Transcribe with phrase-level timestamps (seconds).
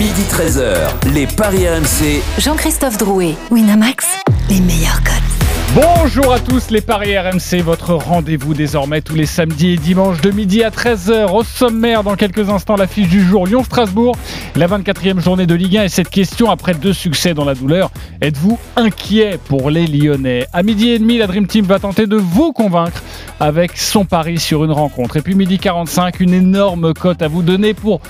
[0.00, 2.22] Midi 13h, les Paris RMC.
[2.38, 4.06] Jean-Christophe Drouet, Winamax,
[4.48, 5.74] les meilleurs codes.
[5.74, 10.30] Bonjour à tous les Paris RMC, votre rendez-vous désormais tous les samedis et dimanches de
[10.30, 11.30] midi à 13h.
[11.30, 14.16] Au sommaire, dans quelques instants, l'affiche du jour Lyon-Strasbourg,
[14.56, 17.90] la 24e journée de Ligue 1 et cette question après deux succès dans la douleur.
[18.22, 20.46] Êtes-vous inquiet pour les Lyonnais?
[20.54, 23.02] À midi et demi, la Dream Team va tenter de vous convaincre
[23.38, 25.18] avec son pari sur une rencontre.
[25.18, 28.00] Et puis midi 45, une énorme cote à vous donner pour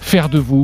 [0.00, 0.62] faire de vous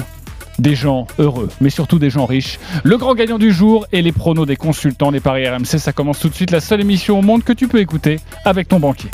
[0.58, 2.58] des gens heureux, mais surtout des gens riches.
[2.82, 6.20] Le grand gagnant du jour et les pronos des consultants, les paris RMC, ça commence
[6.20, 9.10] tout de suite, la seule émission au monde que tu peux écouter avec ton banquier.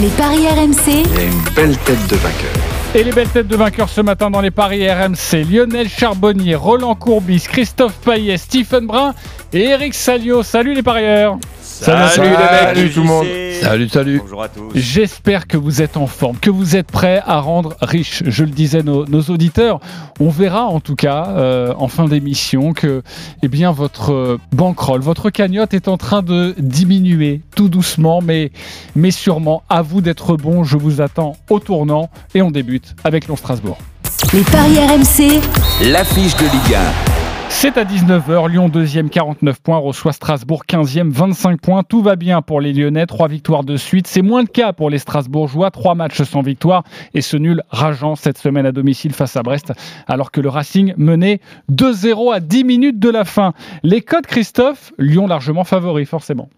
[0.00, 2.52] Les paris RMC, Il a une belle tête de vainqueur.
[2.94, 6.94] Et les belles têtes de vainqueurs ce matin dans les paris RMC, Lionel Charbonnier, Roland
[6.94, 9.14] Courbis, Christophe Payet, Stephen Brun
[9.52, 10.42] et Eric Salio.
[10.42, 11.38] Salut les parieurs
[11.78, 13.26] Salut, les mecs, salut tout le monde.
[13.60, 14.18] Salut, salut.
[14.22, 14.70] Bonjour à tous.
[14.74, 18.22] J'espère que vous êtes en forme, que vous êtes prêts à rendre riche.
[18.26, 19.80] Je le disais nos, nos auditeurs.
[20.18, 23.02] On verra en tout cas euh, en fin d'émission que
[23.42, 28.52] eh bien votre euh, bankroll, votre cagnotte est en train de diminuer tout doucement, mais
[28.94, 29.62] mais sûrement.
[29.68, 30.64] À vous d'être bon.
[30.64, 33.78] Je vous attends au tournant et on débute avec Lyon Strasbourg.
[34.32, 35.40] les paris RMC,
[35.92, 36.74] L'affiche de Ligue
[37.12, 37.15] 1.
[37.48, 41.82] C'est à 19h, Lyon 2e 49 points, reçoit Strasbourg 15e 25 points.
[41.82, 44.06] Tout va bien pour les Lyonnais, trois victoires de suite.
[44.06, 48.14] C'est moins le cas pour les Strasbourgeois, trois matchs sans victoire et ce nul rageant
[48.14, 49.72] cette semaine à domicile face à Brest
[50.06, 51.40] alors que le Racing menait
[51.72, 53.52] 2-0 à 10 minutes de la fin.
[53.82, 56.48] Les codes Christophe, Lyon largement favori forcément.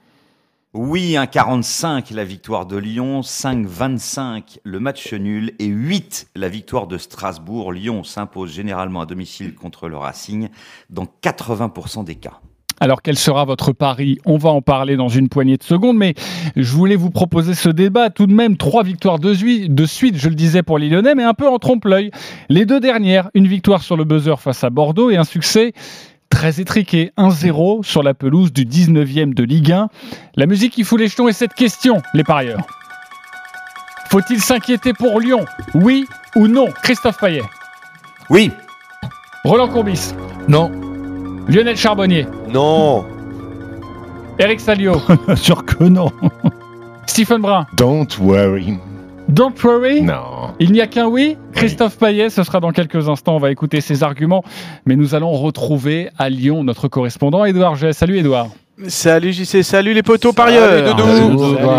[0.75, 6.99] Oui, 1,45 la victoire de Lyon, 5,25 le match nul et 8 la victoire de
[6.99, 7.73] Strasbourg.
[7.73, 10.49] Lyon s'impose généralement à domicile contre le Racing
[10.91, 12.41] dans 80% des cas.
[12.81, 14.19] Alors quel sera votre pari?
[14.27, 16.15] On va en parler dans une poignée de secondes, mais
[16.55, 18.11] je voulais vous proposer ce débat.
[18.11, 21.15] Tout de même, trois victoires de, sui- de suite, je le disais pour les Lyonnais,
[21.15, 22.11] mais un peu en trompe-l'œil.
[22.51, 25.73] Les deux dernières, une victoire sur le buzzer face à Bordeaux et un succès
[26.31, 29.89] très étriqué, 1-0 sur la pelouse du 19e de Ligue 1.
[30.37, 32.61] La musique qui fout les jetons est cette question, les parieurs.
[34.11, 35.45] Faut-il s'inquiéter pour Lyon?
[35.75, 36.07] Oui
[36.37, 36.69] ou non?
[36.83, 37.43] Christophe Payet,
[38.31, 38.51] Oui,
[39.45, 40.13] Roland Courbis,
[40.49, 40.71] Non.
[41.49, 43.05] Lionel Charbonnier, Non,
[44.39, 45.01] Eric Salio,
[45.37, 46.11] Sûr que non.
[47.07, 47.67] Stephen Brun.
[47.77, 48.79] don't worry.
[49.29, 50.03] Don't worry.
[50.03, 50.55] Non.
[50.59, 51.37] Il n'y a qu'un oui.
[51.53, 53.37] Christophe Payet, ce sera dans quelques instants.
[53.37, 54.43] On va écouter ses arguments.
[54.87, 57.93] Mais nous allons retrouver à Lyon notre correspondant Édouard J.
[57.93, 58.49] Salut Édouard.
[58.87, 60.97] Salut JC, salut les poteaux parieurs.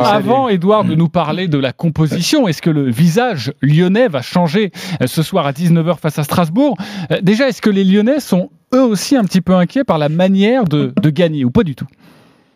[0.05, 4.71] Avant, Édouard, de nous parler de la composition, est-ce que le visage lyonnais va changer
[5.01, 6.75] euh, ce soir à 19h face à Strasbourg?
[7.11, 10.09] Euh, Déjà, est-ce que les Lyonnais sont eux aussi un petit peu inquiets par la
[10.09, 11.87] manière de, de gagner ou pas du tout?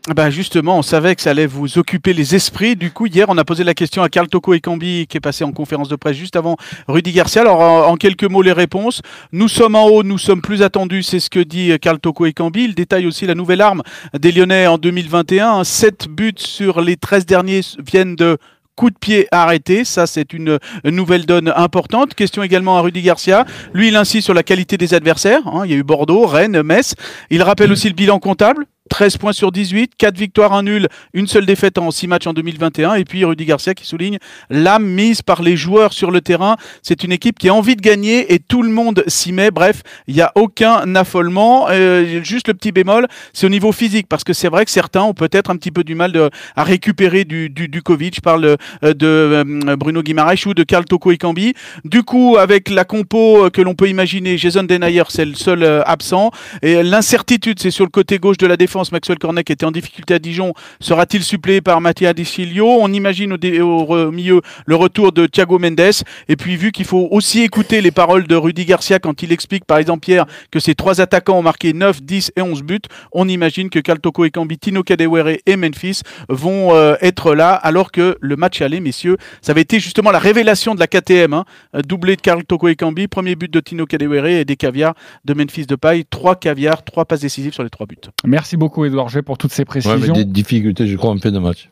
[0.09, 2.75] Ben justement, on savait que ça allait vous occuper les esprits.
[2.75, 5.45] Du coup, hier, on a posé la question à Carl Toko Ekambi, qui est passé
[5.45, 6.57] en conférence de presse juste avant
[6.89, 7.41] Rudy Garcia.
[7.41, 9.01] Alors, en, quelques mots, les réponses.
[9.31, 12.65] Nous sommes en haut, nous sommes plus attendus, c'est ce que dit Carl Toko Ekambi.
[12.65, 13.81] Il détaille aussi la nouvelle arme
[14.19, 15.63] des Lyonnais en 2021.
[15.63, 18.37] 7 buts sur les 13 derniers viennent de
[18.75, 22.13] coup de pied arrêté, ça c'est une nouvelle donne importante.
[22.13, 23.45] Question également à Rudy Garcia.
[23.73, 25.47] Lui, il insiste sur la qualité des adversaires.
[25.47, 25.61] hein.
[25.63, 26.95] Il y a eu Bordeaux, Rennes, Metz.
[27.29, 28.65] Il rappelle aussi le bilan comptable.
[28.89, 32.33] 13 points sur 18, 4 victoires, 1 nul, une seule défaite en 6 matchs en
[32.33, 32.95] 2021.
[32.95, 34.17] Et puis Rudy Garcia qui souligne
[34.49, 36.57] l'âme mise par les joueurs sur le terrain.
[36.81, 39.51] C'est une équipe qui a envie de gagner et tout le monde s'y met.
[39.51, 41.67] Bref, il n'y a aucun affolement.
[41.69, 45.03] Euh, juste le petit bémol, c'est au niveau physique parce que c'est vrai que certains
[45.03, 48.11] ont peut-être un petit peu du mal de- à récupérer du, du, du Covid.
[48.13, 51.53] Je parle euh, de euh, Bruno Guimaraes ou de Karl Toko Ekambi.
[51.85, 55.63] Du coup, avec la compo euh, que l'on peut imaginer, Jason Denayer, c'est le seul
[55.85, 56.31] absent.
[56.61, 58.72] Et l'incertitude, c'est sur le côté gauche de la défense.
[58.91, 60.53] Maxwell Cornet qui était en difficulté à Dijon.
[60.79, 66.03] Sera-t-il suppléé par Mattia Desilio On imagine au, milieu le retour de Thiago Mendes.
[66.27, 69.65] Et puis, vu qu'il faut aussi écouter les paroles de Rudy Garcia quand il explique,
[69.65, 72.79] par exemple, Pierre, que ces trois attaquants ont marqué 9, 10 et 11 buts,
[73.11, 78.17] on imagine que Kaltoko Ekambi, Tino Kadewere et Memphis vont euh, être là, alors que
[78.19, 81.33] le match aller, messieurs, ça avait été justement la révélation de la KTM.
[81.33, 81.45] Hein,
[81.75, 84.93] Euh, doublé de Karl Toko Ekambi, premier but de Tino Kadewere et des caviars
[85.25, 86.05] de Memphis de paille.
[86.05, 87.97] Trois caviars, trois passes décisives sur les trois buts.
[88.25, 90.13] Merci beaucoup Édouard G pour toutes ces Ouais, mais précisions.
[90.13, 91.69] des difficultés, je crois, en fin de match.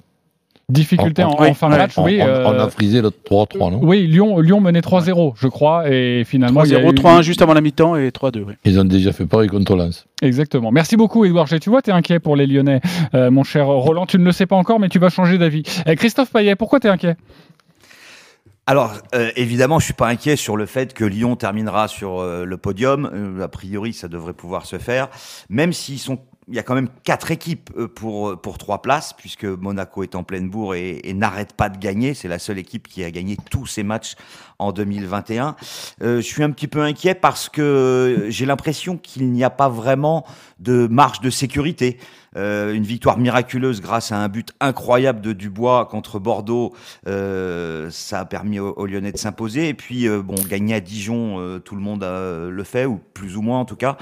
[0.69, 2.19] Difficulté en, fin de ouais, match, On, oui.
[2.21, 5.89] on- euh, on a frisé le 3-3, non Oui, Lyon, Lyon menait 3-0, je crois,
[5.89, 6.63] et finalement.
[6.63, 8.43] il y a 3-0, eu- 3-1 juste avant la mi-temps et 3-2.
[8.47, 8.53] oui.
[8.63, 10.05] Ils ont déjà fait pareil contre Lens.
[10.21, 10.71] Exactement.
[10.71, 11.59] Merci beaucoup, Édouard G.
[11.59, 12.79] Tu vois, tu es inquiet pour les Lyonnais,
[13.15, 14.05] euh, mon cher Roland.
[14.05, 15.63] Tu ne le sais pas encore, mais tu vas changer d'avis.
[15.87, 17.17] Euh, Christophe Payet, pourquoi tu es inquiet?
[18.67, 22.45] Alors, euh, évidemment, je suis pas inquiet sur le fait que Lyon terminera sur euh,
[22.45, 23.09] le podium.
[23.13, 25.09] Euh, a priori, ça devrait pouvoir se faire,
[25.49, 26.19] même s'ils sont
[26.51, 30.15] il y a quand même quatre équipes euh, pour, pour trois places, puisque Monaco est
[30.15, 32.13] en pleine bourre et, et n'arrête pas de gagner.
[32.13, 34.15] C'est la seule équipe qui a gagné tous ses matchs
[34.59, 35.55] en 2021.
[36.01, 39.69] Euh, je suis un petit peu inquiet parce que j'ai l'impression qu'il n'y a pas
[39.69, 40.25] vraiment
[40.59, 41.97] de marge de sécurité.
[42.37, 46.73] Euh, une victoire miraculeuse grâce à un but incroyable de Dubois contre Bordeaux,
[47.07, 49.67] euh, ça a permis aux, Lyonnais de s'imposer.
[49.67, 53.41] Et puis, euh, bon, gagner à Dijon, tout le monde le fait, ou plus ou
[53.41, 53.97] moins en tout cas.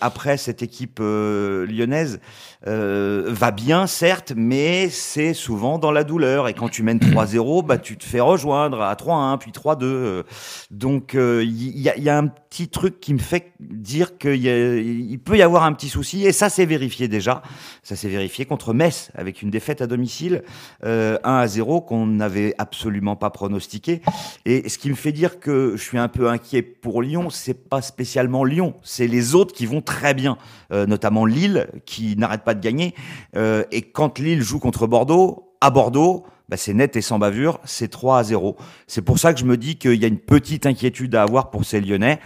[0.00, 2.20] Après, cette équipe lyonnaise
[2.64, 6.48] va bien, certes, mais c'est souvent dans la douleur.
[6.48, 9.84] Et quand tu mènes 3-0, bah, tu te fais rejoindre à 3-1, puis 3-2.
[9.84, 10.22] euh.
[10.70, 15.42] Donc, il y, y a un petit truc qui me fait dire qu'il peut y
[15.42, 16.24] avoir un petit souci.
[16.24, 17.42] Et ça, c'est vérifié déjà.
[17.82, 20.42] Ça s'est vérifié contre Metz, avec une défaite à domicile,
[20.84, 24.02] euh, 1 à 0, qu'on n'avait absolument pas pronostiqué.
[24.44, 27.68] Et ce qui me fait dire que je suis un peu inquiet pour Lyon, c'est
[27.68, 30.38] pas spécialement Lyon, c'est les autres qui vont très bien,
[30.72, 32.94] euh, notamment Lille, qui n'arrête pas de gagner.
[33.36, 37.60] Euh, et quand Lille joue contre Bordeaux, à Bordeaux, bah, c'est net et sans bavure,
[37.64, 38.56] c'est 3 à 0.
[38.86, 41.50] C'est pour ça que je me dis qu'il y a une petite inquiétude à avoir
[41.50, 42.20] pour ces Lyonnais.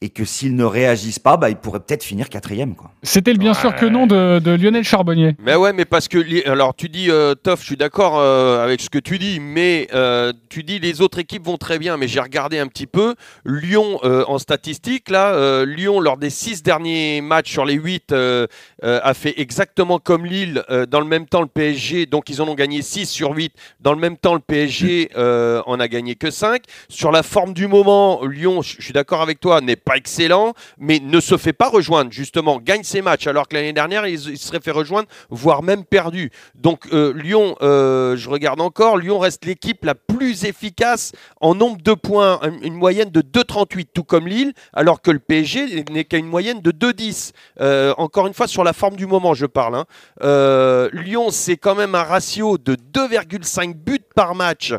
[0.00, 2.74] Et que s'ils ne réagissent pas, bah, ils pourraient peut-être finir quatrième.
[2.74, 2.90] Quoi.
[3.02, 5.34] C'était le bien sûr que non de, de Lionel Charbonnier.
[5.38, 8.80] Mais ouais, mais parce que alors tu dis euh, Toff, je suis d'accord euh, avec
[8.80, 12.06] ce que tu dis, mais euh, tu dis les autres équipes vont très bien, mais
[12.08, 13.14] j'ai regardé un petit peu
[13.46, 18.12] Lyon euh, en statistique là, euh, Lyon lors des six derniers matchs sur les huit
[18.12, 18.46] euh,
[18.84, 20.62] euh, a fait exactement comme Lille.
[20.70, 23.52] euh, dans le même temps, le PSG, donc ils en ont gagné 6 sur 8.
[23.80, 26.62] Dans le même temps, le PSG euh, en a gagné que 5.
[26.88, 30.54] Sur la forme du moment, Lyon, je je suis d'accord avec toi, n'est pas excellent,
[30.78, 34.18] mais ne se fait pas rejoindre, justement, gagne ses matchs, alors que l'année dernière, il
[34.18, 36.30] se seraient fait rejoindre, voire même perdu.
[36.54, 41.80] Donc euh, Lyon, euh, je regarde encore, Lyon reste l'équipe la plus efficace en nombre
[41.82, 46.18] de points, une, moyenne de 2,38, tout comme Lille, alors que le PSG n'est qu'à
[46.18, 47.32] une moyenne de 2,10.
[47.60, 49.76] Euh, encore une fois, sur la forme du moment, je parle.
[49.76, 50.88] hein.
[50.92, 54.72] Lyon, c'est quand même un ratio de 2,5 buts par match,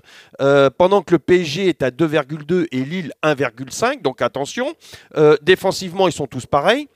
[0.78, 4.02] pendant que le PSG est à 2,2 et Lille 1,5.
[4.02, 4.74] Donc attention,
[5.42, 6.88] défensivement, ils sont tous pareils.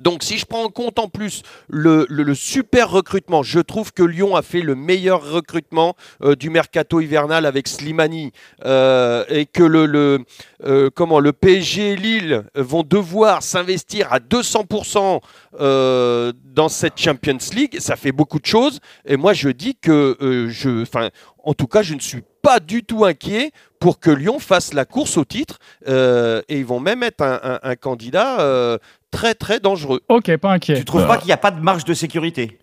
[0.00, 4.36] Donc si je prends en compte en plus le, super recrutement, je trouve que Lyon
[4.36, 8.32] a fait le meilleur recrutement euh, du mercato hivernal avec Slimani
[8.64, 10.24] euh, et que le,
[10.64, 15.20] euh, comment, le PSG et Lille vont devoir s'investir à 200%
[15.60, 17.78] euh, dans cette Champions League.
[17.80, 20.16] Ça fait beaucoup de choses et moi je dis que
[20.50, 21.10] je, enfin,
[21.44, 24.84] en tout cas je ne suis pas du tout inquiet pour que Lyon fasse la
[24.84, 28.78] course au titre et ils vont même être un, candidat
[29.10, 30.00] très très dangereux.
[30.08, 30.74] Ok, pas inquiet.
[30.76, 32.58] Tu trouves pas qu'il n'y a pas de marge de sécurité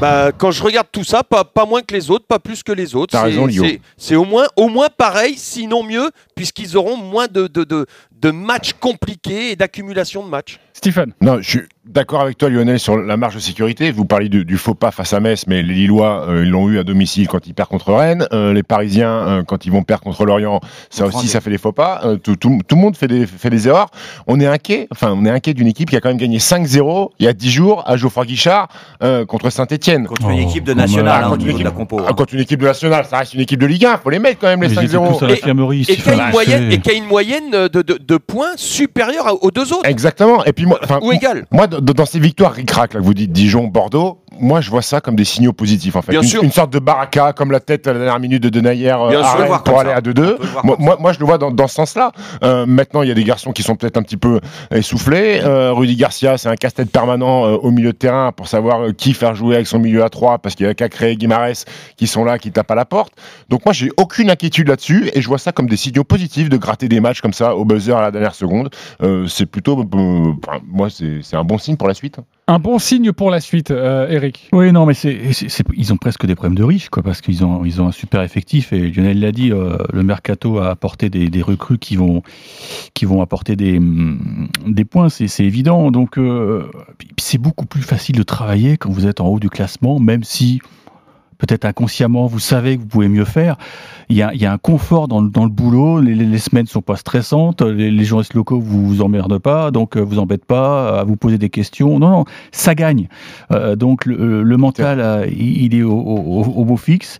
[0.00, 2.70] Bah, quand je regarde tout ça, pas, pas moins que les autres, pas plus que
[2.70, 3.10] les autres.
[3.12, 3.64] T'as C'est- raison, Lio.
[3.64, 7.84] c'est- C'est au moins, au moins pareil, sinon mieux, puisqu'ils auront moins de, de, de,
[8.12, 10.60] de matchs compliqués et d'accumulation de matchs.
[10.78, 11.12] Stephen.
[11.20, 13.90] Non, je suis d'accord avec toi, Lionel, sur la marge de sécurité.
[13.90, 16.68] Vous parlez du, du faux pas face à Metz, mais les Lillois, euh, ils l'ont
[16.68, 18.26] eu à domicile quand ils perdent contre Rennes.
[18.32, 20.60] Euh, les Parisiens, euh, quand ils vont perdre contre Lorient,
[20.90, 22.00] ça On aussi, ça fait des faux pas.
[22.04, 23.88] Euh, tout, tout- tout le monde fait des, fait des erreurs.
[24.28, 24.86] On est inquiet.
[24.92, 27.32] Enfin, on est inquiet d'une équipe qui a quand même gagné 5-0 il y a
[27.32, 28.68] 10 jours à Geoffroy Guichard
[29.02, 30.06] euh, contre Saint-Etienne.
[30.06, 32.00] contre une Oh, équipe de nationale hein, au Contre une niveau de la équipe- compo.
[32.04, 32.14] Ah, hein.
[32.14, 33.96] Contre une équipe de nationale, ça reste une équipe de Ligue 1.
[33.96, 35.18] Faut les mettre quand même, les Ils étaient 5-0.
[35.18, 37.68] tous à Et- Et qui a une moyenne, C'est- et qui a une moyenne de,
[37.82, 40.44] de, de points supérieure aux deux autres, Exactement.
[40.44, 41.46] Et puis moi, enfin, ou égale.
[41.50, 45.16] Moi, dans ces victoires ric-rac, là, vous dites Dijon, Bordeaux, moi, je vois ça comme
[45.16, 46.12] des signaux positifs, en fait.
[46.12, 46.42] Bien une, sûr.
[46.42, 49.34] une sorte de baraka, comme la tête à la dernière minute de Denayer euh, à
[49.34, 49.96] Rennes pour aller ça.
[49.96, 50.08] à 2-2.
[50.08, 52.12] On peut le voir Moi, moi, moi, je le vois dans, dans ce sens-là.
[52.42, 54.40] Euh, maintenant, il y a des garçons qui sont peut-être un petit peu
[54.70, 55.40] essoufflés.
[55.42, 59.34] Euh, Rudy Garcia, c'est un casse-tête permanent au milieu de terrain pour savoir qui faire
[59.34, 61.64] jouer avec son milieu à 3, parce qu'il y a Cacré et Guimarès
[61.96, 63.12] qui sont là, qui tapent à la porte.
[63.48, 66.56] Donc moi, j'ai aucune inquiétude là-dessus, et je vois ça comme des signaux positifs de
[66.56, 68.70] gratter des matchs comme ça au buzzer à la dernière seconde.
[69.28, 69.84] C'est plutôt,
[70.66, 72.18] moi, c'est c'est un bon signe pour la suite.
[72.50, 74.48] Un bon signe pour la suite, euh, Eric.
[74.54, 75.20] Oui, non, mais c'est,
[75.76, 78.22] ils ont presque des problèmes de riches, quoi, parce qu'ils ont, ils ont un super
[78.22, 78.72] effectif.
[78.72, 82.22] Et Lionel l'a dit, euh, le mercato a apporté des, des recrues qui vont,
[82.94, 85.90] qui vont apporter des, hum, des points, c'est, évident.
[85.90, 86.70] Donc, euh,
[87.18, 90.62] c'est beaucoup plus facile de travailler quand vous êtes en haut du classement, même si
[91.38, 93.56] peut-être inconsciemment vous savez que vous pouvez mieux faire.
[94.10, 96.00] Il y a, il y a un confort dans, le- dans le boulot.
[96.00, 97.62] Les, les, les semaines sont pas stressantes.
[97.62, 101.16] Les, les journalistes locaux vous vous emmerdent pas, donc euh, vous embêtent pas à vous
[101.16, 101.98] poser des questions.
[101.98, 103.08] Non, non, ça gagne.
[103.52, 107.18] Euh, donc le, le mental, euh, il il est au, au, au beau fixe.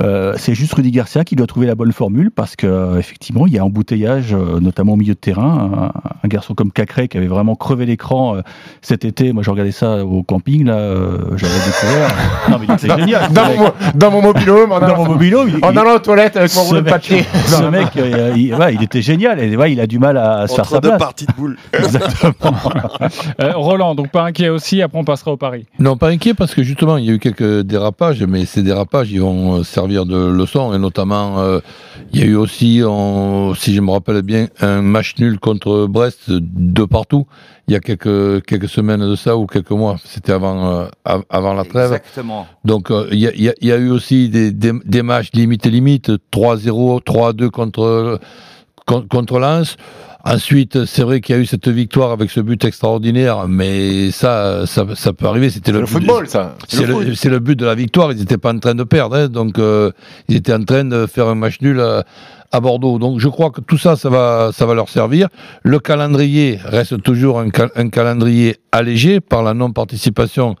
[0.00, 3.46] Euh, c'est juste Rudy Garcia qui doit trouver la bonne formule parce que euh, effectivement
[3.46, 5.92] il y a embouteillage, euh, notamment au milieu de terrain.
[5.94, 8.36] Un, un garçon comme Cacré qui avait vraiment crevé l'écran
[8.82, 9.32] cet été.
[9.32, 10.76] Moi, j'ai regardé ça au camping là.
[11.36, 12.08] J'avais découvert.
[12.50, 13.28] non, mais il était génial.
[13.30, 15.98] Il mon, dans mon mobilhome, en Dans allant, mon mobilo, il- en il- allant aux
[16.00, 17.22] toilettes avec mon rouleau de mec- papier.
[17.46, 19.40] ce mec, euh, il, ouais, il était génial.
[19.40, 20.98] Et ouais, il a du mal à, à se faire sa deux place.
[21.00, 21.56] parties de boules.
[21.72, 22.56] Exactement.
[23.40, 25.66] Euh, Roland, donc pas inquiet aussi, après on passera au Paris.
[25.78, 29.10] Non, pas inquiet parce que justement, il y a eu quelques dérapages, mais ces dérapages,
[29.12, 30.74] ils vont euh, servir de leçon.
[30.74, 31.60] Et notamment, euh,
[32.12, 32.82] il y a eu aussi,
[33.60, 37.26] si je me rappelle bien, un match nul contre Brest de partout.
[37.68, 39.96] Il y a quelques, quelques semaines de ça ou quelques mois.
[40.04, 41.86] C'était avant, euh, av- avant la trêve.
[41.92, 42.46] Exactement.
[42.64, 45.30] Donc, euh, il y, y a- il y a eu aussi des, des, des matchs
[45.34, 48.20] limite limite, 3-0, 3-2 contre,
[48.86, 49.76] con- contre Lens.
[50.28, 54.66] Ensuite, c'est vrai qu'il y a eu cette victoire avec ce but extraordinaire, mais ça,
[54.66, 55.50] ça, ça peut arriver.
[55.50, 56.56] C'était C'est le, football, ça.
[56.66, 56.84] C'est
[57.28, 58.10] le, but de la victoire.
[58.10, 59.28] Ils n'étaient pas en train de perdre, hein.
[59.28, 59.92] donc euh,
[60.28, 62.02] ils étaient en train de faire un match nul à,
[62.50, 62.98] à Bordeaux.
[62.98, 65.28] Donc je crois que tout ça, ça va, ça va leur servir.
[65.62, 70.56] Le calendrier reste toujours un, cal- un calendrier allégé par la non-participation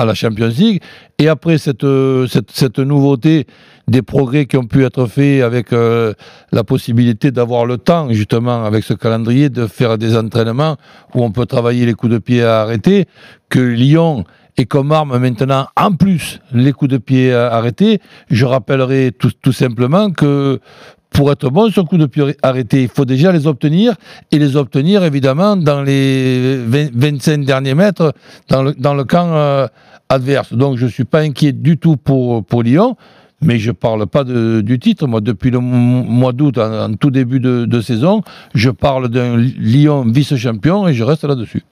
[0.00, 0.80] à la Champions League.
[1.18, 3.46] Et après cette, euh, cette, cette nouveauté
[3.86, 6.14] des progrès qui ont pu être faits avec euh,
[6.52, 10.76] la possibilité d'avoir le temps, justement, avec ce calendrier, de faire des entraînements
[11.14, 13.06] où on peut travailler les coups de pied à arrêter,
[13.48, 14.24] que Lyon
[14.56, 19.52] et comme arme maintenant, en plus, les coups de pied à arrêter, je rappellerai tout
[19.52, 20.60] simplement que
[21.10, 23.94] pour être bon sur coup de pied arrêté, il faut déjà les obtenir,
[24.30, 28.14] et les obtenir évidemment dans les 20 25 derniers mètres
[28.48, 29.66] dans le, le camp euh,
[30.08, 30.52] adverse.
[30.52, 32.96] Donc je ne suis pas inquiet du tout pour, pour Lyon,
[33.42, 35.06] mais je ne parle pas du titre.
[35.06, 38.22] Moi, depuis le mois d'août, en, en tout début de, de saison,
[38.54, 41.62] je parle d'un Lyon vice-champion et je reste là-dessus.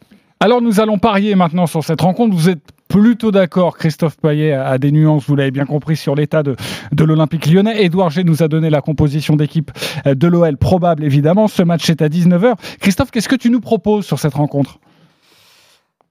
[0.41, 2.37] Alors nous allons parier maintenant sur cette rencontre.
[2.37, 6.43] Vous êtes plutôt d'accord, Christophe Payet a des nuances, vous l'avez bien compris, sur l'état
[6.43, 6.57] de,
[6.93, 7.85] de l'Olympique lyonnais.
[7.85, 9.71] Édouard G nous a donné la composition d'équipe
[10.07, 11.49] de l'OL, probable évidemment.
[11.49, 12.55] Ce match est à 19h.
[12.81, 14.79] Christophe, qu'est-ce que tu nous proposes sur cette rencontre?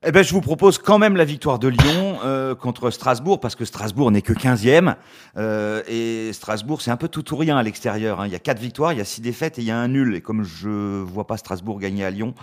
[0.05, 3.55] Eh ben, je vous propose quand même la victoire de Lyon euh, contre Strasbourg, parce
[3.55, 4.95] que Strasbourg n'est que 15e.
[5.37, 8.21] euh, et Strasbourg, c'est un peu tout ou rien à l'extérieur.
[8.21, 8.27] hein.
[8.27, 9.87] Il y a quatre victoires, il y a six défaites et il y a un
[9.87, 10.15] nul.
[10.15, 12.35] Et comme je vois pas Strasbourg gagner à Lyon,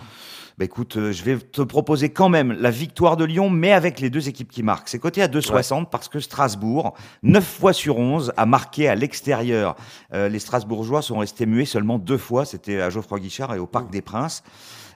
[0.57, 3.99] bah écoute, euh, je vais te proposer quand même la victoire de Lyon, mais avec
[3.99, 4.87] les deux équipes qui marquent.
[4.87, 6.93] C'est coté à 2,60 parce que Strasbourg,
[7.23, 9.75] 9 fois sur 11, a marqué à l'extérieur.
[10.13, 12.45] Euh, les Strasbourgeois sont restés muets seulement deux fois.
[12.45, 14.43] C'était à Geoffroy Guichard et au Parc des Princes.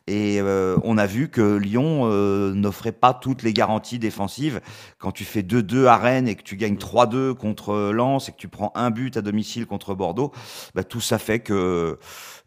[0.10, 4.60] Et euh, on a vu que Lyon euh, n'offrait pas toutes les garanties défensives.
[4.98, 8.38] Quand tu fais 2-2 à Rennes et que tu gagnes 3-2 contre Lens et que
[8.38, 10.32] tu prends un but à domicile contre Bordeaux,
[10.74, 12.00] bah, tout ça fait que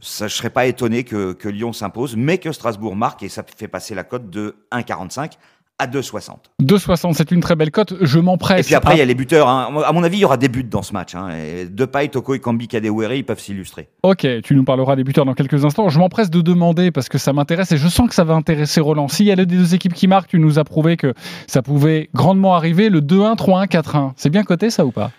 [0.02, 3.42] ça, je serais pas étonné que, que Lyon s'impose, mais que Strasbourg marque et ça
[3.56, 5.32] fait passer la cote de 1,45
[5.78, 6.34] à 2,60.
[6.62, 7.94] 2,60, c'est une très belle cote.
[8.02, 8.60] Je m'empresse.
[8.60, 9.48] Et puis après, à- il y a les buteurs.
[9.48, 9.68] hein.
[9.84, 11.14] À mon avis, il y aura des buts dans ce match.
[11.14, 11.30] Hein.
[11.30, 13.88] Et Depay, Toko et Kambi, Kadewere, ils peuvent s'illustrer.
[14.04, 15.88] Ok, tu nous parleras des buteurs dans quelques instants.
[15.88, 18.80] Je m'empresse de demander parce que ça m'intéresse et je sens que ça va intéresser
[18.80, 19.08] Roland.
[19.08, 21.14] S'il y a les deux équipes qui marquent, tu nous as prouvé que
[21.48, 22.88] ça pouvait grandement arriver.
[22.88, 24.12] Le 2-1, 3-1, 4-1.
[24.16, 25.10] C'est bien coté ça ou pas?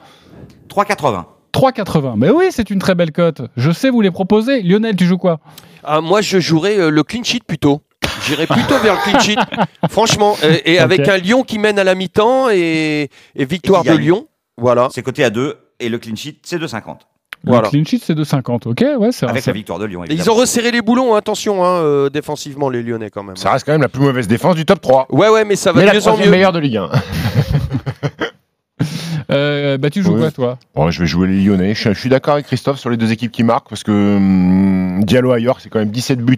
[0.69, 1.25] 3,80.
[1.53, 2.13] 3,80.
[2.17, 3.41] Mais oui, c'est une très belle cote.
[3.57, 4.61] Je sais vous les proposer.
[4.61, 5.39] Lionel, tu joues quoi?
[5.83, 7.81] Ah, moi, je jouerais euh, le clean sheet plutôt.
[8.25, 9.37] J'irais plutôt vers le clean sheet.
[9.89, 10.35] Franchement.
[10.43, 13.95] Et, et avec un Lyon qui mène à la mi-temps et, et victoire Et de.
[13.97, 14.27] Lyon.
[14.57, 14.89] Voilà.
[14.91, 16.97] C'est coté à 2 et le clean sheet, c'est 2,50.
[17.45, 17.63] Voilà.
[17.63, 18.69] Le clean sheet, c'est 2,50.
[18.69, 20.03] Ok, ouais, c'est Avec la victoire de Lyon.
[20.09, 23.35] Ils ont resserré les boulons, hein, attention, hein, euh, défensivement, les Lyonnais quand même.
[23.35, 25.07] Ça reste quand même la plus mauvaise défense du top 3.
[25.09, 26.29] Ouais, ouais, mais ça va Mais de mieux en mieux.
[26.29, 26.89] meilleure de Ligue 1.
[29.31, 30.19] Euh, bah, tu joues Oui.
[30.19, 30.57] quoi, toi?
[30.75, 31.73] Bon, je vais jouer les Lyonnais.
[31.75, 35.03] Je, je suis d'accord avec Christophe sur les deux équipes qui marquent parce que hum,
[35.05, 36.37] Diallo à York, c'est quand même 17 buts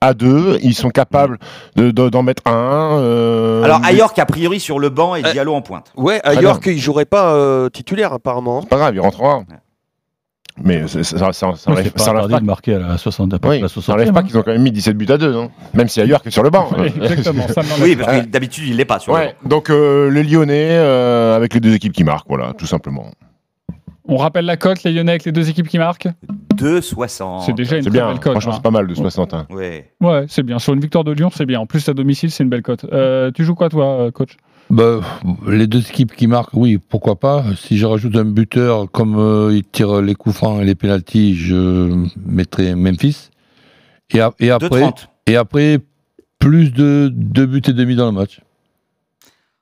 [0.00, 0.58] à 2.
[0.62, 1.38] Ils sont capables
[1.76, 2.98] de- de- d'en mettre un.
[2.98, 5.92] euh, Alors, mais à York, a priori, sur le banc et Euh, Diallo en pointe.
[5.96, 8.62] Ouais, à Très York, ils joueraient pas euh, titulaire apparemment.
[8.62, 9.42] C'est pas grave, il rentrera.
[10.62, 13.38] Mais ça, ça, ça, ça Ouais, enlève- c'est pas de marquer à la 60 à
[13.48, 14.22] Oui, la ça enlève 60e, pas hein.
[14.24, 16.42] qu'ils ont quand même mis 17 buts à 2, non Même si York est sur
[16.42, 16.68] le banc.
[16.84, 20.10] Exactement, ça m'en Oui, parce que d'habitude, il l'est pas sur le Ouais, donc euh,
[20.10, 23.10] les Lyonnais euh, avec les deux équipes qui marquent, voilà, tout simplement.
[24.10, 26.08] On rappelle la cote, les Lyonnais avec les deux équipes qui marquent
[26.56, 27.44] 2,60.
[27.46, 28.32] C'est déjà une très bien, belle cote.
[28.32, 28.54] franchement, hein.
[28.56, 29.34] c'est pas mal de 60.
[29.34, 29.46] hein.
[29.50, 29.92] Ouais.
[30.00, 30.58] Ouais, c'est bien.
[30.58, 31.60] Sur une victoire de Lyon, c'est bien.
[31.60, 32.84] En plus, à domicile, c'est une belle cote.
[32.92, 34.36] Euh, tu joues quoi, toi, euh, coach?
[34.70, 35.00] Bah,
[35.46, 37.44] les deux équipes qui marquent, oui, pourquoi pas.
[37.56, 41.34] Si je rajoute un buteur, comme euh, il tire les coups francs et les pénalties,
[41.36, 43.30] je mettrai Memphis.
[44.12, 45.06] Et, a- et après, 2,30.
[45.26, 45.78] et après,
[46.38, 48.40] plus de deux buts et demi dans le match.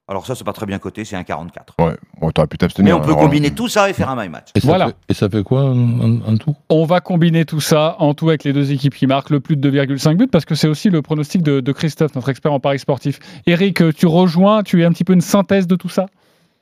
[0.08, 1.84] Alors, ça, c'est pas très bien coté, c'est 1,44.
[1.84, 2.96] Ouais, bon, t'aurais pu Mais t'abstenir.
[2.96, 4.50] on peut alors, combiner tout ça et faire un my match.
[4.54, 4.86] Et ça, Voilà.
[4.88, 6.54] fait, et ça fait quoi en, tout?
[6.70, 9.56] On va combiner tout ça en tout avec les deux équipes qui marquent le plus
[9.56, 12.60] de 2,5 buts parce que c'est aussi le pronostic de, de Christophe, notre expert en
[12.60, 13.18] paris sportif.
[13.48, 16.06] Eric, tu rejoins, tu es un petit peu une synthèse de tout ça?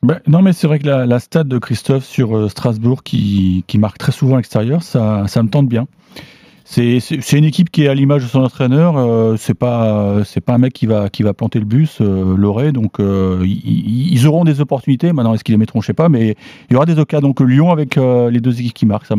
[0.01, 3.63] Ben, non, mais c'est vrai que la, la stat de Christophe sur euh, Strasbourg qui,
[3.67, 5.85] qui marque très souvent à l'extérieur, ça, ça me tente bien.
[6.67, 6.97] C'est
[7.37, 8.97] une équipe qui est à l'image de son entraîneur.
[8.97, 12.35] euh, c'est pas c'est pas un mec qui va qui va planter le bus, euh,
[12.35, 12.71] Loré.
[12.71, 15.13] Donc euh, ils, ils auront des opportunités.
[15.13, 15.79] Maintenant, est-ce qu'ils les mettront?
[15.81, 16.35] Je sais pas, mais
[16.69, 17.27] il y aura des occasions.
[17.27, 19.15] Donc Lyon avec euh, les deux équipes qui marquent, ça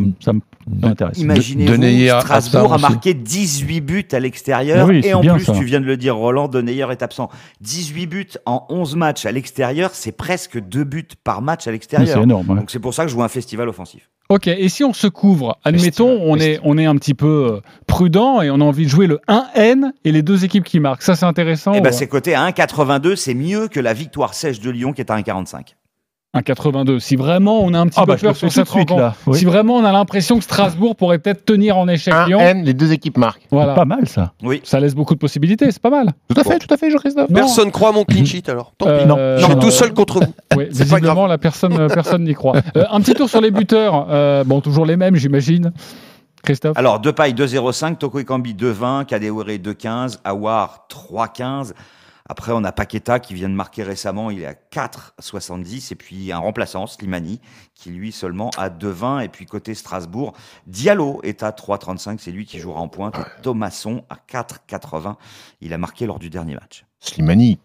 [0.83, 1.19] m'intéresse.
[1.19, 5.53] A- Strasbourg a marqué 18 buts à l'extérieur Oui, et en bien, plus, ça.
[5.53, 7.31] tu viens de le dire, Roland, Denayer est absent.
[7.61, 12.09] 18 buts en 11 matchs à l'extérieur, c'est presque 2 buts par match à l'extérieur.
[12.17, 12.51] C'est énorme.
[12.51, 12.57] ouais.
[12.57, 14.11] Donc c'est pour ça que je joue un festival offensif.
[14.29, 17.61] Ok, et si on se couvre, admettons, on est, on est un petit peu euh,
[17.87, 21.03] prudent et on a envie de jouer le 1N et les deux équipes qui marquent.
[21.03, 21.73] Ça, c'est intéressant.
[21.73, 24.93] Ou ben pas c'est coté à 1,82, c'est mieux que la victoire sèche de Lyon
[24.93, 25.75] qui est à 1,45.
[26.35, 26.99] 1,82.
[26.99, 29.15] Si vraiment on a un petit Ah peu bah, peur sur cette suite, rencontre, là.
[29.27, 29.39] Oui.
[29.39, 32.65] si vraiment on a l'impression que Strasbourg pourrait peut-être tenir en échec Un Lyon, N,
[32.65, 33.47] les deux équipes marquent.
[33.51, 34.33] voilà, Pas mal ça.
[34.43, 34.61] Oui.
[34.65, 36.13] ça laisse beaucoup de possibilités, c'est pas mal.
[36.29, 37.33] Tout à fait, tout à fait, Jean-Christophe.
[37.33, 38.73] Personne croit à mon clean sheet alors.
[38.77, 38.93] Tant pis.
[38.93, 40.35] Euh, Non, Je suis non, tout seul contre vous.
[40.57, 42.57] Oui, pas visiblement, la personne, euh, personne n'y croit.
[42.77, 44.07] Euh, un petit tour sur les buteurs.
[44.11, 45.73] Euh, bon, toujours les mêmes, j'imagine.
[46.43, 51.73] Christophe Alors, Depay 2,05, Toko Ekambi 2,20, Kadewere 2,15, Awar 3,15.
[52.29, 55.93] Après, on a Paqueta qui vient de marquer récemment, il est à 4,70.
[55.93, 57.41] Et puis un remplaçant, Slimani,
[57.75, 59.25] qui lui seulement à 2,20.
[59.25, 60.33] Et puis côté Strasbourg,
[60.67, 62.19] Diallo est à 3,35.
[62.19, 63.17] C'est lui qui jouera en pointe.
[63.17, 65.15] Et Thomasson à 4,80.
[65.61, 66.85] Il a marqué lors du dernier match.
[67.01, 67.59] Slimani.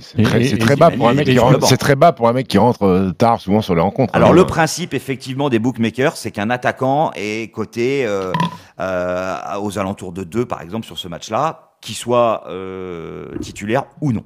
[0.00, 1.66] C'est très, bas pour un mec qui rentre.
[1.66, 4.14] C'est très bas pour un mec qui rentre euh, tard souvent sur les rencontres.
[4.14, 4.34] Alors hein.
[4.34, 8.32] le principe effectivement des bookmakers, c'est qu'un attaquant est coté euh,
[8.80, 14.12] euh, aux alentours de 2 par exemple sur ce match-là, qu'il soit euh, titulaire ou
[14.12, 14.22] non.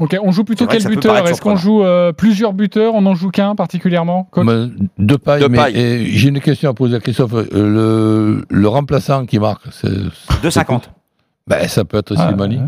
[0.00, 1.16] Ok, on joue plutôt quel buteur?
[1.28, 2.94] Est-ce qu'on joue euh, plusieurs buteurs?
[2.94, 4.66] On en joue qu'un particulièrement Mais
[4.98, 7.34] De paille, De j'ai une question à poser à Christophe.
[7.34, 9.86] Euh, Le, le remplaçant qui marque, c'est.
[10.42, 10.82] 2,50.
[11.46, 12.56] Ben, ça peut être Ah, Slimani.
[12.56, 12.62] ouais.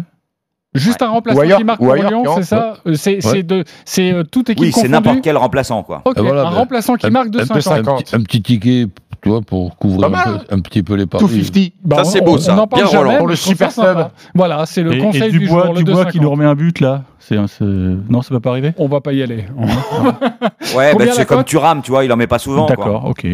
[0.75, 2.75] Juste un remplaçant ailleurs- qui marque ou pour ailleurs Lyon, c'est ça?
[2.95, 6.03] C'est c'est de- c'est, euh, toute équipe Oui, c'est n'importe quel remplaçant quoi.
[6.05, 7.55] Voilà, un ben, remplaçant qui un- marque un 2,50.
[7.55, 7.89] peu cinq.
[7.89, 8.87] Un petit, un petit ticket,
[9.23, 10.45] tu vois, pour couvrir Pas un, mal.
[10.49, 11.25] peu- un petit peu les paris.
[11.27, 11.73] 50.
[11.85, 12.55] Bah, Ça, c'est beau, ça.
[12.55, 13.19] On en parle Bien jamais, Roland.
[13.19, 14.13] Pour le super sympa.
[14.35, 16.23] Voilà, c'est le Et, conseil et du Dubois, jour, le Dubois qui 2,50.
[16.23, 17.03] nous remet un but là.
[17.19, 18.75] C'est un- c'est- non, ça peut pas arriver.
[18.79, 19.45] On va pas y aller.
[20.77, 21.47] Ouais, bah, c'est comme cote?
[21.47, 22.67] Thuram, tu vois, il en met pas souvent.
[22.67, 22.77] quoi.
[22.77, 23.27] D'accord, ok.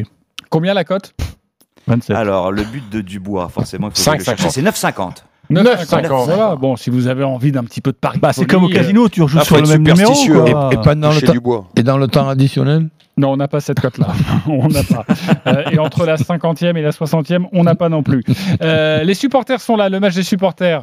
[0.50, 1.14] Combien la cote?
[1.86, 2.16] 27.
[2.16, 5.24] Alors le but de Dubois, forcément, il faut Cinq le chercher, c'est 9,50.
[5.50, 6.24] 9,50.
[6.24, 8.18] Voilà, bon, si vous avez envie d'un petit peu de pari.
[8.18, 10.12] Bah, c'est comme au euh, casino, tu rejoues là, sur le même numéro.
[10.14, 10.70] quoi.
[10.72, 11.66] Et, le temps, Dubois.
[11.76, 14.08] et dans le temps additionnel Non, on n'a pas cette cote-là.
[14.48, 15.04] on n'a pas.
[15.46, 18.24] Euh, et entre la 50e et la 60e, on n'a pas non plus.
[18.60, 19.88] Euh, les supporters sont là.
[19.88, 20.82] Le match des supporters.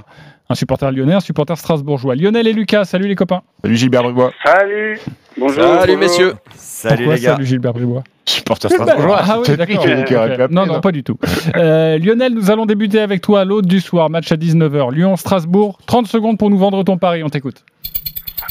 [0.49, 2.15] Un supporter lyonnais, un supporter strasbourgeois.
[2.15, 3.41] Lionel et Lucas, salut les copains.
[3.63, 4.31] Salut Gilbert Dubois.
[4.45, 4.99] Salut
[5.37, 5.97] Bonjour Salut bonjour.
[5.97, 6.33] messieurs.
[6.55, 7.33] Salut Pourquoi les gars.
[7.33, 8.03] Salut Gilbert Bribois.
[8.25, 9.19] Supporter strasbourgeois.
[9.21, 9.81] Ah oui, d'accord.
[9.83, 10.41] qui a- qui aurait pu Ok.
[10.41, 11.17] appeler, Non, non, pas du tout.
[11.55, 14.91] Euh, Lionel, nous allons débuter avec toi l'autre du soir, match à 19h.
[14.91, 15.79] Lyon-Strasbourg.
[15.85, 17.63] 30 secondes pour nous vendre ton pari, on t'écoute.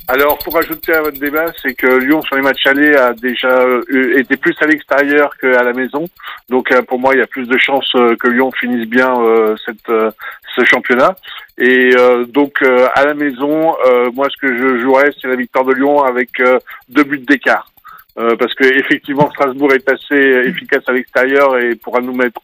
[0.09, 3.49] Alors, pour ajouter à votre débat, c'est que Lyon, sur les matchs allés, a déjà
[3.49, 6.05] euh, été plus à l'extérieur qu'à la maison.
[6.49, 9.13] Donc, euh, pour moi, il y a plus de chances euh, que Lyon finisse bien
[9.21, 11.15] euh, ce championnat.
[11.59, 11.91] Et
[12.29, 13.75] donc, à la maison,
[14.15, 16.31] moi, ce que je jouerais, c'est la victoire de Lyon avec
[16.89, 17.71] deux buts d'écart.
[18.21, 22.41] Euh, parce que effectivement Strasbourg est assez efficace à l'extérieur et pourra nous mettre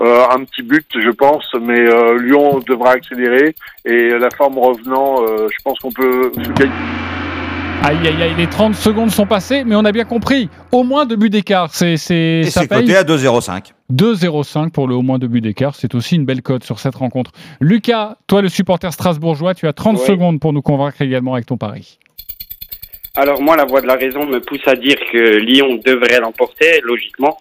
[0.00, 1.44] euh, un petit but, je pense.
[1.60, 6.70] Mais euh, Lyon devra accélérer et la forme revenant, euh, je pense qu'on peut gagner.
[7.82, 10.48] Aïe, aïe, aïe, les 30 secondes sont passées, mais on a bien compris.
[10.72, 11.68] Au moins deux buts d'écart.
[11.72, 13.72] C'est, c'est, Et ça c'est coté à 2,05.
[13.92, 15.74] 2-0-5 pour le au moins deux buts d'écart.
[15.76, 17.30] C'est aussi une belle cote sur cette rencontre.
[17.60, 20.04] Lucas, toi le supporter strasbourgeois, tu as 30 Oui.
[20.06, 21.98] secondes pour nous convaincre également avec ton pari.
[23.16, 26.80] Alors moi, la voix de la raison me pousse à dire que Lyon devrait l'emporter,
[26.82, 27.38] logiquement.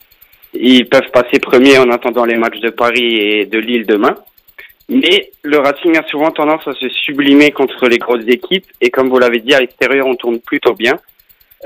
[0.54, 4.16] Ils peuvent passer premier en attendant les matchs de Paris et de Lille demain.
[4.88, 8.66] Mais le Racing a souvent tendance à se sublimer contre les grosses équipes.
[8.80, 10.98] Et comme vous l'avez dit, à l'extérieur, on tourne plutôt bien.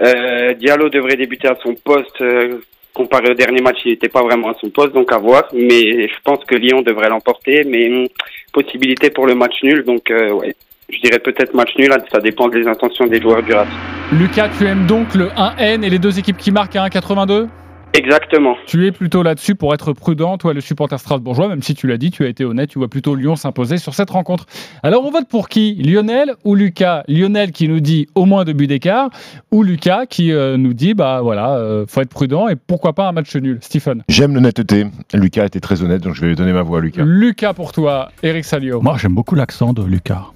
[0.02, 2.22] Euh, Diallo devrait débuter à son poste.
[2.22, 2.60] euh,
[2.96, 5.48] comparé au dernier match, il n'était pas vraiment à son poste, donc à voir.
[5.54, 7.64] Mais je pense que Lyon devrait l'emporter.
[7.64, 8.08] Mais hum,
[8.54, 9.84] possibilité pour le match nul.
[9.84, 10.56] Donc euh, ouais,
[10.92, 11.92] je dirais peut-être match nul.
[12.12, 13.74] Ça dépend des intentions des joueurs du Racing.
[14.14, 17.48] Lucas, tu aimes donc le 1N et les deux équipes qui marquent à 1,82
[17.94, 18.56] Exactement.
[18.68, 21.98] Tu es plutôt là-dessus pour être prudent, toi le supporter strasbourgeois, même si tu l'as
[21.98, 24.46] dit, tu as été honnête, tu vois plutôt Lyon s'imposer sur cette rencontre.
[24.84, 25.74] Alors on vote pour qui?
[25.76, 27.04] Lionel ou Lucas?
[27.08, 29.10] Lionel qui nous dit au moins deux buts d'écart,
[29.52, 33.08] ou Lucas qui euh, nous dit bah voilà, euh, faut être prudent et pourquoi pas
[33.08, 33.58] un match nul?
[33.62, 34.04] Stephen.
[34.08, 34.86] J'aime l'honnêteté.
[35.14, 37.04] Lucas était très honnête, donc je vais donner ma voix à Lucas.
[37.04, 38.82] Lucas pour toi, Eric Salio.
[38.82, 40.28] Moi, j'aime beaucoup l'accent de Lucas.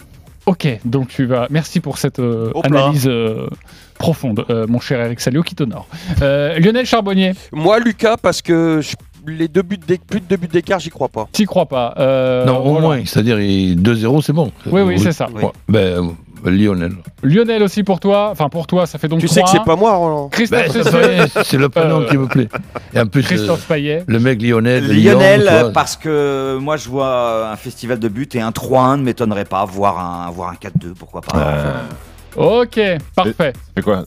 [0.46, 1.48] Ok, donc tu vas.
[1.50, 3.48] Merci pour cette euh, analyse euh,
[3.98, 5.88] profonde, euh, mon cher Eric Salio qui t'honore.
[6.22, 10.50] Euh, Lionel Charbonnier, Moi, Lucas, parce que je- les deux buts plus de deux buts
[10.52, 11.30] d'écart, j'y crois pas.
[11.32, 14.52] t'y crois pas Euh, Non, au moins, c'est-à-dire il- 2-0, c'est bon.
[14.66, 15.30] Oui, oui, c'est ça.
[15.30, 15.44] Ouais.
[15.70, 16.14] Ben,
[16.52, 16.94] Lionel.
[17.24, 18.30] Lionel aussi pour toi.
[18.32, 19.52] Enfin, pour toi, ça fait donc Tu sais que 3-1.
[19.52, 20.30] c'est pas moi, Roland.
[20.30, 22.50] Christophe Ben, c'est- le prénom Euh, qui me plaît.
[22.94, 24.04] Et en plus, Christophe euh, Payet.
[24.08, 24.86] le mec Lionel.
[24.88, 29.46] Lionel, parce que moi je vois un festival de buts et un 3-1 ne m'étonnerait
[29.46, 31.74] pas, voire un, voire un 4-2, pourquoi pas.
[32.36, 32.80] Ok,
[33.16, 33.54] parfait.
[33.76, 34.04] C'est quoi?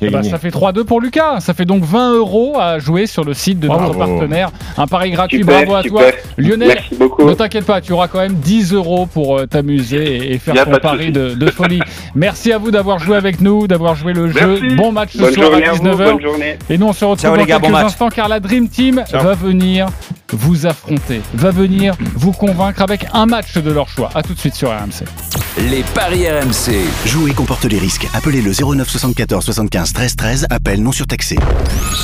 [0.00, 1.40] A Eh ben, ça fait 3-2 pour Lucas.
[1.40, 3.98] Ça fait donc 20 euros à jouer sur le site de notre Bravo.
[4.18, 4.50] partenaire.
[4.76, 5.38] Un pari gratuit.
[5.38, 6.00] Super, Bravo à super.
[6.00, 6.10] toi.
[6.38, 7.24] Lionel, Merci beaucoup.
[7.28, 10.64] ne t'inquiète pas, tu auras quand même 10 euros pour euh, t'amuser et, faire a
[10.64, 11.80] ton de pari de, de folie.
[12.14, 14.60] Merci à vous d'avoir joué avec nous, d'avoir joué le jeu.
[14.60, 14.76] Merci.
[14.76, 15.96] Bon match ce Bonne soir à à vous, 19h.
[15.96, 16.58] bonne journée.
[16.70, 17.86] Et nous, on se retrouve Ciao, dans gars, quelques bon match.
[17.86, 19.88] instants car la Dream Team va venir
[20.32, 24.10] vous affronter, va venir vous convaincre avec un match de leur choix.
[24.14, 25.04] À tout de suite sur RMC.
[25.70, 26.74] Les paris RMC.
[27.06, 28.06] Jouer comporte les risques.
[28.14, 30.46] Appelez le 09 74 75 13 13.
[30.50, 31.36] Appel non surtaxé.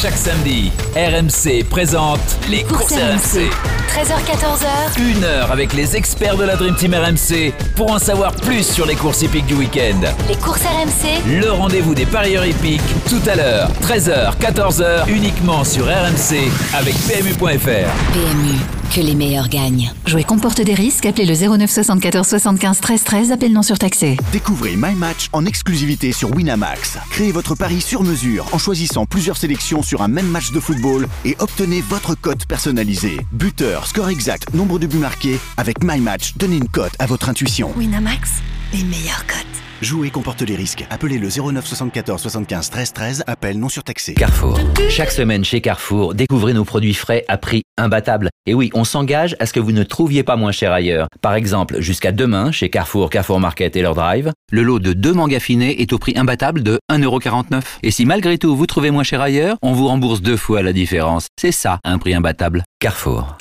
[0.00, 2.20] Chaque samedi, RMC présente
[2.50, 3.50] les courses RMC.
[3.88, 5.00] 13h14h.
[5.00, 8.86] Une heure avec les experts de la Dream Team RMC pour en savoir plus sur
[8.86, 10.00] les courses hippiques du week-end.
[10.28, 11.40] Les courses RMC.
[11.40, 18.12] Le rendez-vous des parieurs hippiques tout à l'heure, 13h, 14h, uniquement sur RMC avec PMU.fr.
[18.12, 19.92] PMU, que les meilleurs gagnent.
[20.06, 21.06] Jouer comporte des risques.
[21.06, 23.32] Appelez le 09 74 75 13 13.
[23.32, 24.16] Appel non surtaxé.
[24.32, 26.98] Découvrez My Match en exclusivité sur Winamax.
[27.10, 31.06] Créez votre pari sur mesure en choisissant plusieurs sélections sur un même match de football
[31.24, 33.18] et obtenez votre cote personnalisée.
[33.32, 35.38] Buteur, score exact, nombre de buts marqués.
[35.56, 37.72] Avec My Match, donnez une cote à votre intuition.
[37.76, 38.30] Winamax,
[38.72, 39.53] les meilleurs cotes.
[39.82, 40.86] Jouer comporte les risques.
[40.90, 43.24] Appelez le 09 74 75 13 13.
[43.26, 44.14] Appel non surtaxé.
[44.14, 44.58] Carrefour.
[44.88, 48.30] Chaque semaine chez Carrefour, découvrez nos produits frais à prix imbattable.
[48.46, 51.08] Et oui, on s'engage à ce que vous ne trouviez pas moins cher ailleurs.
[51.20, 55.12] Par exemple, jusqu'à demain, chez Carrefour, Carrefour Market et leur drive, le lot de deux
[55.12, 57.60] mangas affinés est au prix imbattable de 1,49€.
[57.82, 60.72] Et si malgré tout vous trouvez moins cher ailleurs, on vous rembourse deux fois la
[60.72, 61.26] différence.
[61.40, 62.62] C'est ça, un prix imbattable.
[62.78, 63.36] Carrefour.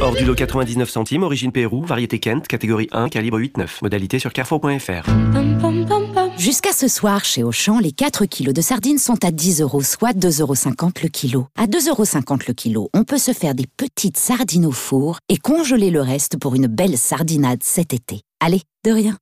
[0.00, 3.78] Hors du lot 99 centimes, origine Pérou, variété Kent, catégorie 1, calibre 8-9.
[3.82, 5.10] Modalité sur carrefour.fr.
[6.36, 10.12] Jusqu'à ce soir, chez Auchan, les 4 kilos de sardines sont à 10 euros, soit
[10.12, 10.54] 2,50 euros
[11.02, 11.46] le kilo.
[11.56, 15.38] À 2,50 euros le kilo, on peut se faire des petites sardines au four et
[15.38, 18.20] congeler le reste pour une belle sardinade cet été.
[18.40, 19.16] Allez, de rien.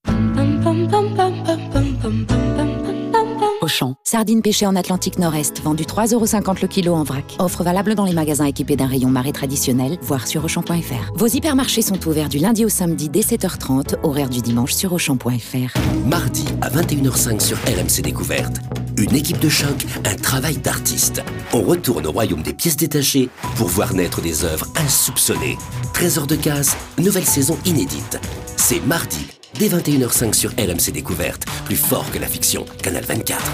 [3.63, 3.95] Auchan.
[4.05, 7.37] Sardines pêchées en Atlantique Nord-Est, vendues 3,50 euros le kilo en vrac.
[7.39, 11.13] Offre valable dans les magasins équipés d'un rayon marée traditionnel, voire sur Auchan.fr.
[11.15, 15.79] Vos hypermarchés sont ouverts du lundi au samedi dès 7h30, horaire du dimanche sur Auchan.fr.
[16.07, 18.59] Mardi à 21h05 sur RMC Découverte.
[18.99, 21.23] Une équipe de choc, un travail d'artiste.
[21.53, 25.57] On retourne au royaume des pièces détachées pour voir naître des œuvres insoupçonnées.
[25.95, 28.21] Trésor de casse, nouvelle saison inédite.
[28.57, 29.27] C'est mardi,
[29.59, 31.45] dès 21h05 sur RMC Découverte.
[31.65, 33.51] Plus fort que la fiction, Canal 24.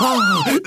[0.00, 0.06] Oh,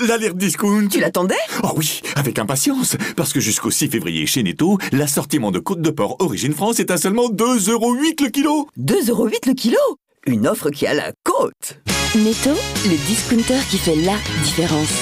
[0.06, 1.34] l'alerte discount Tu l'attendais?
[1.62, 5.90] Oh oui, avec impatience, parce que jusqu'au 6 février chez Netto, l'assortiment de côte de
[5.90, 9.78] porc Origine France est à seulement 2,08€ le kilo 2,08€ le kilo?
[10.26, 11.78] Une offre qui a la côte
[12.16, 12.50] Netto,
[12.86, 14.92] le discounter qui fait la différence.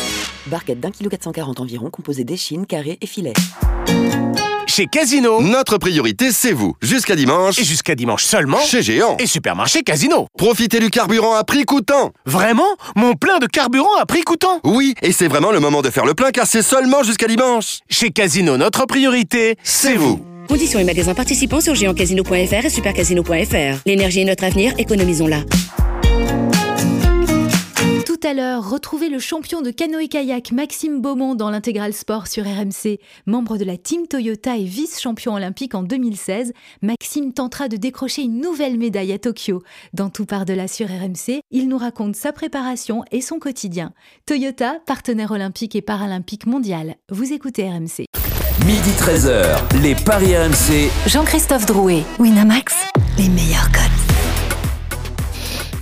[0.48, 3.32] Barquette d'un kilo 440 environ, composée d'échine, carré et filet.
[4.68, 6.74] Chez Casino, notre priorité c'est vous.
[6.82, 7.58] Jusqu'à dimanche.
[7.58, 8.58] Et jusqu'à dimanche seulement.
[8.60, 9.16] Chez Géant.
[9.20, 10.26] Et Supermarché Casino.
[10.36, 12.12] Profitez du carburant à prix coûtant.
[12.26, 12.66] Vraiment?
[12.96, 14.60] Mon plein de carburant à prix coûtant?
[14.64, 17.78] Oui, et c'est vraiment le moment de faire le plein car c'est seulement jusqu'à dimanche.
[17.88, 20.20] Chez Casino, notre priorité c'est vous.
[20.48, 23.82] Conditions et magasins participants sur géantcasino.fr et supercasino.fr.
[23.86, 25.42] L'énergie est notre avenir, économisons-la.
[28.18, 32.98] Tout à l'heure, retrouvez le champion de canoë-kayak Maxime Beaumont dans l'intégral sport sur RMC.
[33.26, 38.40] Membre de la team Toyota et vice-champion olympique en 2016, Maxime tentera de décrocher une
[38.40, 39.62] nouvelle médaille à Tokyo.
[39.92, 43.92] Dans Tout par delà sur RMC, il nous raconte sa préparation et son quotidien.
[44.24, 46.94] Toyota, partenaire olympique et paralympique mondial.
[47.10, 48.06] Vous écoutez RMC.
[48.64, 50.90] Midi 13h, les paris RMC.
[51.06, 52.76] Jean-Christophe Drouet, Winamax,
[53.18, 53.85] les meilleurs cotes.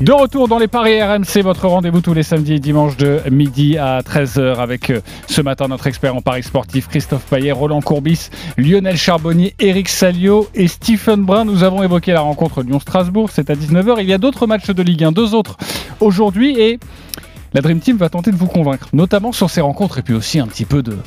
[0.04, 3.78] De retour dans les paris RMC, votre rendez-vous tous les samedis et dimanches de midi
[3.78, 8.28] à 13h avec euh, ce matin notre expert en paris sportif Christophe Payet, Roland Courbis,
[8.58, 11.46] Lionel Charbonnier, Eric Salio et Stephen Brun.
[11.46, 13.96] Nous avons évoqué la rencontre Lyon-Strasbourg, c'est à 19h.
[14.00, 15.56] Il y a d'autres matchs de Ligue 1, deux autres
[16.00, 16.78] aujourd'hui et
[17.54, 20.38] la Dream Team va tenter de vous convaincre, notamment sur ces rencontres et puis aussi
[20.38, 20.98] un petit peu, de,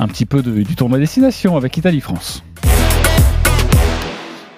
[0.00, 2.42] un de, du tournoi destination avec Italie-France.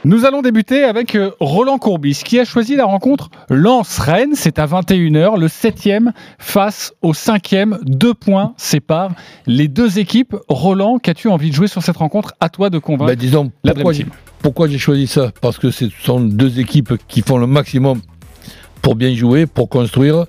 [0.06, 4.34] Nous allons débuter avec euh, Roland Courbis qui a choisi la rencontre Lens-Rennes.
[4.34, 7.78] C'est à 21h, le 7e face au 5e.
[7.84, 9.14] Deux points séparent
[9.46, 10.36] les deux équipes.
[10.48, 12.34] Roland, qu'as-tu envie de jouer sur cette rencontre?
[12.40, 14.06] À toi de convaincre Ben, disons, la pourquoi j'ai,
[14.42, 15.32] pourquoi j'ai choisi ça?
[15.40, 18.02] Parce que ce sont deux équipes qui font le maximum
[18.82, 20.26] pour bien jouer, pour construire.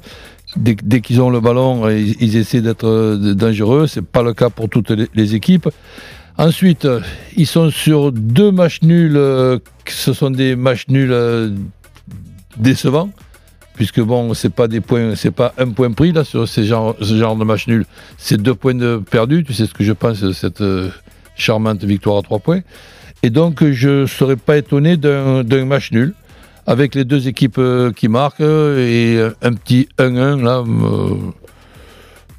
[0.56, 3.88] Dès, dès qu'ils ont le ballon, ils, ils essaient d'être euh, dangereux.
[3.88, 5.68] C'est pas le cas pour toutes les, les équipes.
[6.38, 7.00] Ensuite, euh,
[7.38, 9.16] ils sont sur deux matchs nuls.
[9.16, 11.52] euh, ce sont des matchs nuls euh,
[12.58, 13.10] décevants,
[13.76, 17.18] puisque bon, c'est pas des points, c'est pas un point pris là sur ces ce
[17.18, 17.86] genre de match nul.
[18.18, 19.46] C'est deux points de perdus.
[19.46, 20.64] Tu sais ce que je pense de cette
[21.38, 22.62] charmante victoire à trois points.
[23.24, 26.14] Et donc, je serais pas étonné d'un match nul
[26.68, 27.62] avec les deux équipes
[27.96, 30.64] qui marquent et un petit 1-1 là.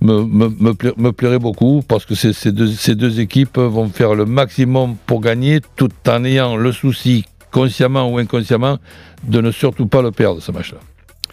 [0.01, 3.21] Me- me, me, me pla- me plairait beaucoup parce que ces, ces deux, ces deux
[3.21, 8.79] équipes vont faire le maximum pour gagner tout en ayant le souci, consciemment ou inconsciemment,
[9.25, 10.79] de ne surtout pas le perdre ce match-là.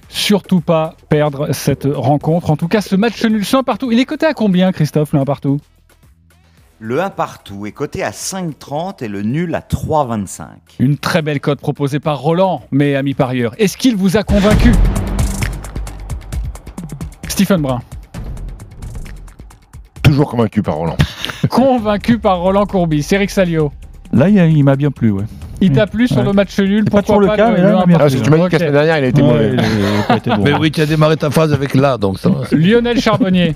[0.09, 2.51] Surtout pas perdre cette rencontre.
[2.51, 3.91] En tout cas, ce match nul sans partout.
[3.91, 5.59] Il est coté à combien, Christophe, le 1 partout?
[6.79, 10.43] Le 1 partout est coté à 5,30 et le nul à 3,25.
[10.79, 13.53] Une très belle cote proposée par Roland, mais ami parieur.
[13.57, 14.71] Est-ce qu'il vous a convaincu?
[17.27, 17.81] Stephen Brun.
[20.13, 20.95] Toujours convaincu par Roland.
[21.49, 23.07] Convaincu par Roland Courbis.
[23.11, 23.71] Eric Salio.
[24.11, 25.23] Là, il, m'a bien plu, ouais.
[25.59, 26.23] Il t'a plu sur Ouais.
[26.23, 27.97] le match nul C'est pas Pourquoi toujours le cas, mais là, il m'a 1 bien
[27.97, 29.55] partout Ah, tu m'as dit que la semaine dernière, il a été mauvais.
[30.27, 30.43] bon.
[30.43, 32.41] Mais oui, tu as démarré ta phrase avec là, donc ça va.
[32.55, 33.55] Lionel Charbonnier.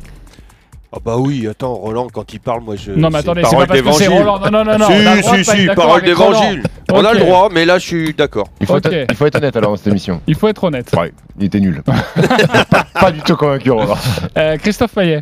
[0.92, 2.92] Ah bah oui, attends, Roland, quand il parle, moi je.
[2.92, 4.08] Non, mais attendez, c'est pas parce que c'est.
[4.08, 4.40] Roland.
[4.40, 4.88] Non, non, non, non,
[5.22, 6.64] Si, si, si, parole d'évangile.
[6.92, 8.48] On a le droit, mais là je suis d'accord.
[8.62, 10.22] Il faut, être, il faut être honnête alors dans cette émission.
[10.26, 10.90] Il faut être honnête.
[10.98, 11.84] Ouais, il était nul.
[11.84, 13.98] pas, pas du tout convaincu, Roland.
[14.38, 15.22] Euh, Christophe Payet.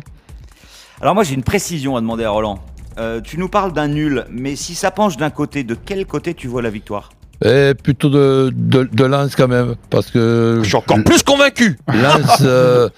[1.00, 2.58] Alors moi j'ai une précision à demander à Roland.
[2.98, 6.32] Euh, tu nous parles d'un nul, mais si ça penche d'un côté, de quel côté
[6.32, 7.10] tu vois la victoire?
[7.44, 10.60] Et plutôt de, de, de Lens quand même, parce que.
[10.62, 11.78] Je suis encore plus convaincu.
[11.88, 12.88] Lens euh,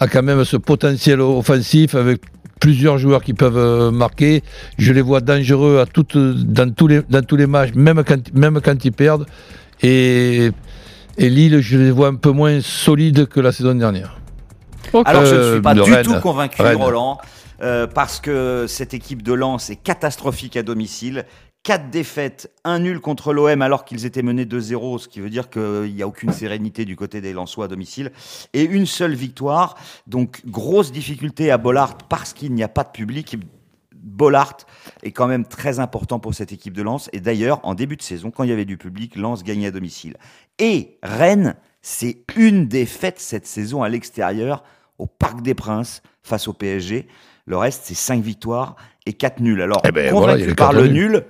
[0.00, 2.22] a quand même ce potentiel offensif avec
[2.60, 4.42] plusieurs joueurs qui peuvent euh, marquer.
[4.78, 8.32] Je les vois dangereux à toutes, dans, tous les, dans tous les matchs, même quand,
[8.32, 9.26] même quand ils perdent.
[9.82, 10.50] Et,
[11.18, 14.16] et Lille, je les vois un peu moins solides que la saison dernière.
[15.04, 16.04] Alors je ne Euh, suis pas de du Rennes.
[16.04, 16.76] tout convaincu, Rennes.
[16.76, 17.18] Roland,
[17.62, 21.24] euh, parce que cette équipe de Lens est catastrophique à domicile.
[21.62, 25.48] Quatre défaites, un nul contre l'OM alors qu'ils étaient menés 2-0, ce qui veut dire
[25.48, 28.12] qu'il n'y a aucune sérénité du côté des Lensois à domicile.
[28.52, 29.76] Et une seule victoire.
[30.06, 33.38] Donc grosse difficulté à Bollard parce qu'il n'y a pas de public.
[33.94, 34.58] Bollard
[35.02, 37.08] est quand même très important pour cette équipe de Lens.
[37.14, 39.70] Et d'ailleurs, en début de saison, quand il y avait du public, Lens gagnait à
[39.70, 40.18] domicile.
[40.58, 44.62] Et Rennes, c'est une défaite cette saison à l'extérieur,
[44.98, 47.06] au Parc des Princes, face au PSG.
[47.46, 48.76] Le reste, c'est 5 victoires
[49.06, 49.60] et 4 nuls.
[49.60, 51.10] Alors, Eh ben, convaincu voilà, par le nuls.
[51.12, 51.24] nul,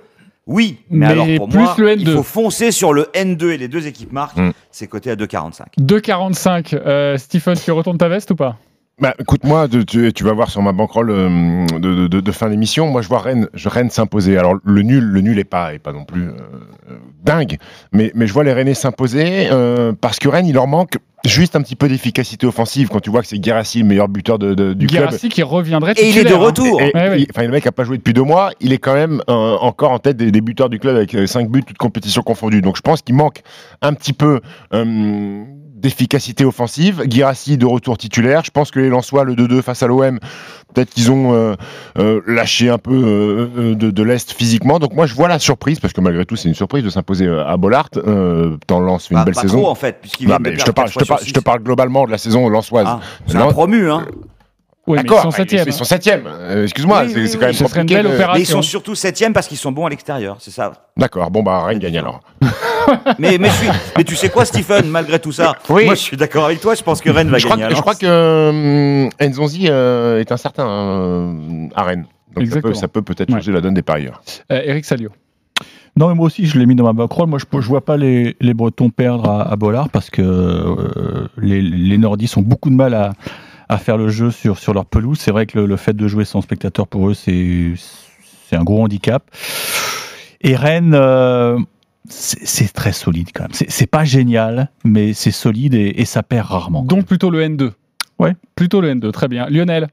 [0.47, 0.79] oui.
[0.91, 2.15] Mais, Mais alors, pour plus moi, le il N2.
[2.17, 4.37] faut foncer sur le N2 et les deux équipes marquent.
[4.37, 4.53] Mm.
[4.71, 5.63] C'est coté à 2,45.
[5.79, 6.75] 2,45.
[6.75, 8.57] Euh, Stephen, tu retournes ta veste ou pas?
[9.01, 12.49] Bah, écoute, moi, tu, tu vas voir sur ma banquerolle euh, de, de- de fin
[12.49, 14.39] d'émission, moi, je vois Rennes, je, Rennes s'imposer.
[14.39, 16.33] Alors, le nul, le nul est pas, est pas non plus euh,
[17.25, 17.57] dingue,
[17.91, 21.57] mais, mais je vois les Rennais s'imposer euh, parce que Rennes, il leur manque juste
[21.57, 24.55] un petit peu d'efficacité offensive quand tu vois que c'est Guérassi, le meilleur buteur de,
[24.55, 25.03] de- du club.
[25.07, 26.39] Guérassi qui reviendrait Et il est de hein.
[26.39, 26.81] retour.
[26.81, 27.27] Et- Ouais.
[27.35, 28.51] Enfin, le mec a pas joué depuis deux mois.
[28.61, 31.49] Il est quand même euh, encore en tête des, des buteurs du club avec 5
[31.51, 32.63] buts, toutes compétitions confondues.
[32.63, 33.41] Donc je pense qu'il manque
[33.83, 34.41] un petit peu
[34.73, 35.45] euh,
[35.85, 37.03] d'efficacité offensive.
[37.09, 38.43] Girassi de retour titulaire.
[38.45, 40.19] Je pense que les Lensois, le 2-2 face à l'OM,
[40.75, 41.55] peut-être qu'ils ont euh,
[41.99, 44.79] euh, lâché un peu euh, de, de l'Est physiquement.
[44.79, 47.29] Donc moi je vois la surprise, parce que malgré tout c'est une surprise de s'imposer
[47.29, 47.91] à Bollard.
[47.91, 49.59] Tant Lens fait une Bah, belle pas saison.
[49.61, 51.39] trop, en fait, puisqu'il je te parle, quatre je te fois parle, sur je te
[51.39, 51.45] six.
[51.45, 52.87] parle globalement de la saison lensoise.
[52.89, 54.07] Ah, c'est un promu, hein.
[54.87, 55.65] Oui, mais ils D'accord, sont bah, septième.
[55.67, 56.23] Ils sont septième.
[56.27, 58.29] Euh, Excuse-moi, Oui, c'est oui, c'est oui, quand même serait une compliqué belle.
[58.35, 60.73] Mais ils sont surtout septième parce qu'ils sont bons à l'extérieur, c'est ça.
[60.97, 62.21] D'accord, bon bah Rennes gagne alors.
[63.19, 65.87] Mais, mais, je suis- mais tu sais quoi, Stephen, malgré tout ça, Oui.
[65.87, 67.71] moi je suis d'accord avec toi, je pense que Rennes va je, crois gagner.
[67.71, 72.03] que, je crois que euh, Nzonzi euh, est incertain euh, à Rennes.
[72.03, 72.73] Donc ça Exactement.
[72.75, 73.37] peut, ça peut peut-être Ouais.
[73.39, 74.21] changer la donne des parieurs.
[74.53, 75.09] Euh, Eric Salio.
[75.97, 77.29] Non, mais moi aussi, je l'ai mis dans ma backroll.
[77.29, 81.29] Moi, je ne vois pas les, les Bretons perdre à, à Bollard parce que euh,
[81.39, 83.13] les, les Nordistes ont beaucoup de mal à,
[83.69, 85.19] à faire le jeu sur, sur leur pelouse.
[85.19, 87.77] C'est vrai que le, le fait de jouer sans spectateur pour eux, c'est
[88.53, 89.25] un gros handicap.
[90.41, 91.59] Et Rennes, euh,
[92.09, 93.53] c'est très solide quand même.
[93.53, 96.83] C'est c'est pas génial, mais c'est solide et, et ça perd rarement.
[96.83, 97.73] Donc plutôt le N2.
[98.19, 98.35] Ouais.
[98.57, 99.47] Plutôt le N2, très bien.
[99.49, 99.89] Lionel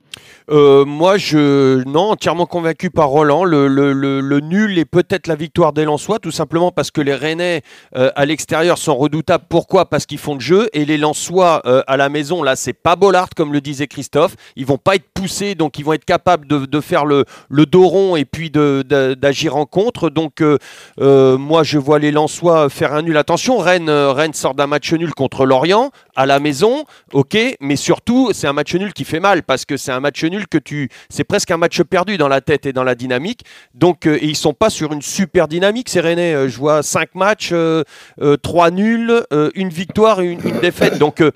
[0.52, 3.43] Euh, moi, je non entièrement convaincu par Roland.
[3.43, 7.62] Le, nul est peut-être la victoire des Lensois, tout simplement parce que les Rennais
[7.95, 9.45] euh, à l'extérieur sont redoutables.
[9.50, 9.89] Pourquoi?
[9.89, 12.95] Parce qu'ils font le jeu et les Lensois euh, à la maison, là, c'est pas
[12.95, 14.36] Bollard comme le disait Christophe.
[14.56, 17.88] Ils vont pas être poussés, donc ils vont être capables de, faire le, le dos
[17.88, 20.10] rond et puis d'agir en contre.
[20.10, 20.43] Donc
[21.00, 23.17] moi, je vois les Lensois faire un nul.
[23.17, 28.30] Attention, Rennes, Rennes sort d'un match nul contre Lorient à la maison, ok, mais surtout
[28.34, 30.90] c'est un match nul qui fait mal parce que c'est un match nul que tu,
[31.10, 33.42] c'est presque un match perdu dans la tête et dans la dynamique.
[33.74, 35.90] Donc, euh, et ils sont pas sur une super dynamique.
[35.90, 37.84] C'est René, euh, je vois 5 matchs, euh,
[38.44, 41.00] 3 nuls, euh, une victoire, une, une défaite.
[41.00, 41.32] Donc, euh,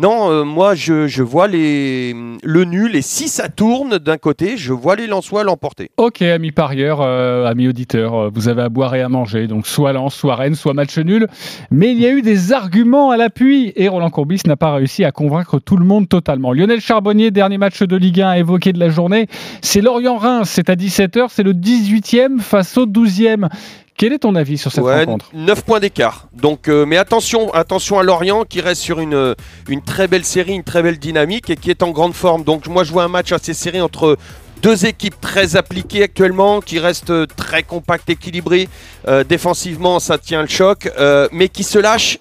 [0.00, 4.56] non, euh, moi je, je vois les, le nul et si ça tourne d'un côté,
[4.56, 5.90] je vois les Lensois l'emporter.
[5.98, 9.46] Ok, amis parieurs, euh, amis auditeurs, euh, vous avez à boire et à manger.
[9.46, 11.26] Donc soit Lens, soit Rennes, soit match nul.
[11.70, 15.04] Mais il y a eu des arguments à l'appui et Roland Courbis n'a pas réussi
[15.04, 16.54] à convaincre tout le monde totalement.
[16.60, 19.28] Lionel Charbonnier, dernier match de Ligue 1 évoqué de la journée,
[19.62, 23.48] c'est Lorient-Reims, c'est à 17h, c'est le 18e face au 12e.
[23.96, 26.28] Quel est ton avis sur cette Ouais, rencontre 9 points d'écart.
[26.34, 29.34] Donc, euh, mais attention, attention à Lorient qui reste sur une, euh,
[29.70, 32.44] une très belle série, une très belle dynamique et qui est en grande forme.
[32.44, 34.18] Donc moi je vois un match assez serré entre
[34.62, 38.68] deux équipes très appliquées actuellement, qui restent euh, très compactes, équilibrées.
[39.08, 42.18] Euh, défensivement, ça tient le choc, euh, mais qui se lâchent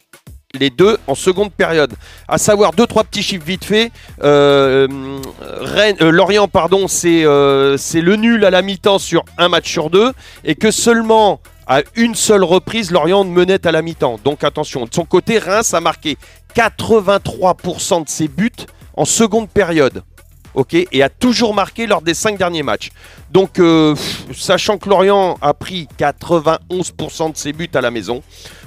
[0.55, 1.93] les deux en seconde période.
[2.27, 3.91] À savoir deux trois petits chiffres vite fait.
[4.23, 4.87] Euh,
[5.41, 9.89] Rennes- euh, Lorient pardon, c'est euh, le nul à la mi-temps sur un match sur
[9.91, 10.11] deux
[10.43, 14.19] et que seulement à une seule reprise Lorient menait à la mi-temps.
[14.23, 14.85] Donc attention.
[14.85, 16.17] De son côté, Reims a marqué
[16.55, 18.49] 83% de ses buts
[18.95, 20.03] en seconde période.
[20.91, 22.89] Et a toujours marqué lors des cinq derniers matchs.
[23.31, 23.95] Donc, euh,
[24.35, 28.23] sachant que Lorient a pris 91% de ses buts à la maison,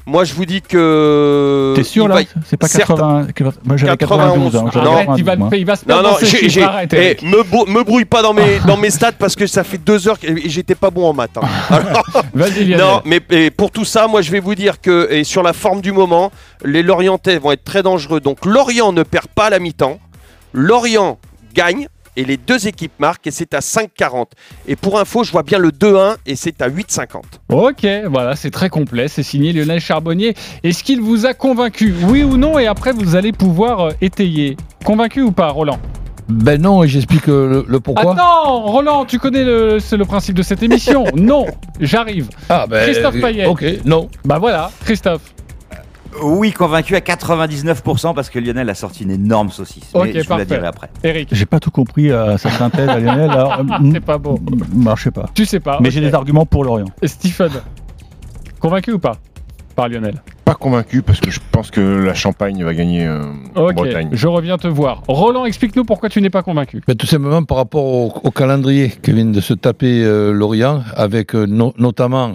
[0.07, 1.73] moi je vous dis que.
[1.77, 2.89] T'es sûr il là va- C'est pas Certes.
[2.89, 3.27] 80.
[3.65, 4.53] Moi j'avais 91.
[4.53, 4.57] 92.
[4.57, 4.71] hein, Non.
[4.97, 5.49] 92, il va, moi.
[5.53, 6.63] il va se Non, non, j'ai,
[6.93, 9.79] eh, me, brou- me brouille pas dans mes, dans mes stats parce que ça fait
[9.79, 11.37] deux heures que et j'étais pas bon en maths.
[11.37, 11.47] hein.
[11.71, 15.25] Alors- Vas-y, non, mais et pour tout ça, moi je vais vous dire que et
[15.25, 16.33] sur la forme du moment,
[16.65, 18.21] les Lorientais vont être très dangereux.
[18.21, 19.99] Donc Lorient ne perd pas à la mi-temps,
[20.53, 21.19] Lorient
[21.55, 21.89] gagne.
[22.17, 24.27] Et les deux équipes marquent et c'est à 5,40.
[24.69, 27.23] Et pour info, je vois bien le 2-1 et c'est à 8,50.
[27.51, 29.09] Ok, voilà, c'est très complet.
[29.09, 30.35] C'est signé Lionel Charbonnier.
[30.63, 34.59] Est-ce qu'il vous a convaincu Oui ou non Et après, vous allez pouvoir euh, étayer?
[34.85, 35.79] Convaincu ou pas, Roland?
[36.29, 38.13] Ben non, et j'explique euh, le, le pourquoi.
[38.13, 41.05] Attends, Roland, tu connais le, principe de cette émission.
[41.15, 41.47] non,
[41.81, 42.29] j'arrive.
[42.49, 43.47] Ah, ben, Christophe euh, Payet.
[43.47, 44.09] ok, non.
[44.25, 45.35] Bah voilà, Christophe.
[46.23, 49.91] Oui, convaincu à 99% parce que Lionel a sorti une énorme saucisse.
[49.95, 50.91] Ok, mais je vous la dirai après.
[51.03, 51.29] Eric.
[51.33, 53.31] J'ai pas tout compris à sa synthèse à Lionel.
[53.31, 54.39] alors, euh, C'est pas beau.
[54.39, 55.27] mm, bah, je sais pas.
[55.35, 55.79] Tu sais pas.
[55.81, 56.87] Mais j'ai des arguments pour Lorient.
[57.01, 57.51] Et Stephen,
[58.61, 59.17] convaincu ou pas
[59.75, 60.23] par Lionel?
[60.45, 63.23] Pas convaincu parce que je pense que la Champagne va gagner euh,
[63.55, 64.09] en Bretagne.
[64.13, 65.03] je reviens te voir.
[65.09, 66.83] Roland, explique-nous pourquoi tu n'es pas convaincu.
[66.87, 70.83] Ben, tout simplement par rapport au, au calendrier que vient de se taper euh, Lorient,
[70.95, 72.33] avec euh, no- notamment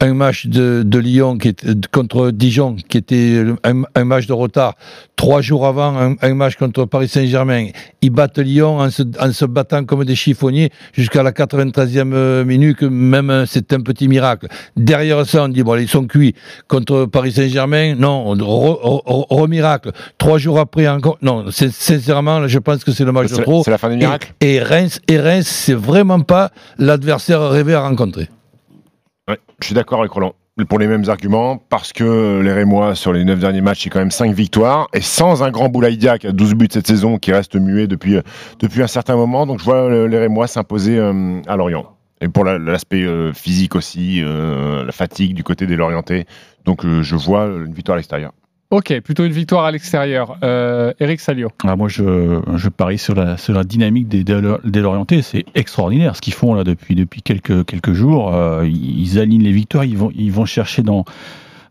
[0.00, 4.34] un match de, de Lyon qui était, contre Dijon, qui était un, un match de
[4.34, 4.74] retard,
[5.16, 7.68] trois jours avant un, un match contre Paris Saint-Germain.
[8.02, 12.44] Ils battent Lyon en se, en se battant comme des chiffonniers jusqu'à la 93e euh,
[12.44, 14.48] minute, que même euh, c'est un petit miracle.
[14.76, 16.34] Derrière ça, on dit, bon, ils sont cuits.
[16.68, 19.92] Contre Paris Saint-Germain, non, re- re- re- re-miracle.
[20.18, 23.36] Trois jours après encore, non, c'est- sincèrement, là, je pense que c'est le match de
[23.42, 23.62] trop.
[23.64, 24.32] c'est la fin des Et- miracles.
[24.42, 28.28] Et, Reims, et Reims, c'est vraiment pas l'adversaire rêvé à rencontrer.
[29.60, 30.34] Je suis d'accord avec Roland.
[30.68, 33.98] Pour les mêmes arguments, parce que les Rémois, sur les 9 derniers matchs, c'est quand
[33.98, 37.30] même 5 victoires, et sans un grand Boulaïdia qui a 12 buts cette saison, qui
[37.32, 38.22] reste muet depuis, euh,
[38.60, 39.44] depuis un certain moment.
[39.46, 41.92] Donc je vois euh, les Rémois s'imposer euh, à Lorient.
[42.22, 46.24] Et pour la- l'aspect physique aussi, la fatigue du côté des Lorientais.
[46.64, 48.32] Donc je vois une victoire à l'extérieur.
[48.70, 50.38] Ok, plutôt une victoire à l'extérieur.
[50.42, 51.50] Euh, Eric Salio.
[51.64, 55.22] Ah, moi, je, je parie sur la, sur la dynamique des, Lorientais.
[55.22, 58.34] C'est extraordinaire ce qu'ils font depuis, depuis quelques, quelques jours.
[58.34, 59.84] Euh, ils alignent les victoires.
[59.84, 61.04] Ils vont, ils vont chercher dans,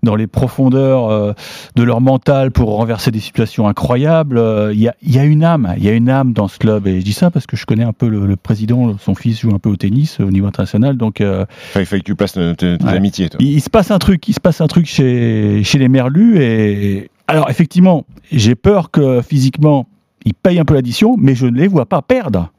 [0.05, 1.33] dans les profondeurs euh,
[1.75, 4.37] de leur mental pour renverser des situations incroyables.
[4.37, 5.73] Euh, Il y, a, il y a une âme.
[5.77, 6.87] Il y a une âme dans ce club.
[6.87, 8.95] Et je dis ça parce que je connais un peu le, le président.
[8.97, 10.95] Son fils joue un peu au tennis au niveau international.
[10.95, 12.91] Donc, euh, il fallait que tu places tes, tes Ouais.
[12.95, 13.27] amitiés.
[13.29, 13.39] Toi.
[13.41, 16.41] il, il se passe un truc, il se passe un truc chez, chez les Merlus
[16.41, 19.87] et alors effectivement, j'ai peur que physiquement
[20.25, 22.51] ils payent un peu l'addition, mais je ne les vois pas perdre.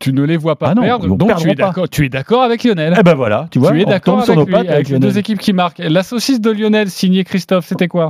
[0.00, 1.88] Tu ne les vois pas Ah non, perdre, donc tu es d'accord.
[1.88, 2.96] Tu es d'accord avec Lionel.
[2.98, 5.38] Eh ben voilà, tu vois, tu es d'accord avec lui, avec avec les deux équipes
[5.38, 5.78] qui marquent.
[5.78, 8.08] La saucisse de Lionel signée Christophe, c'était quoi?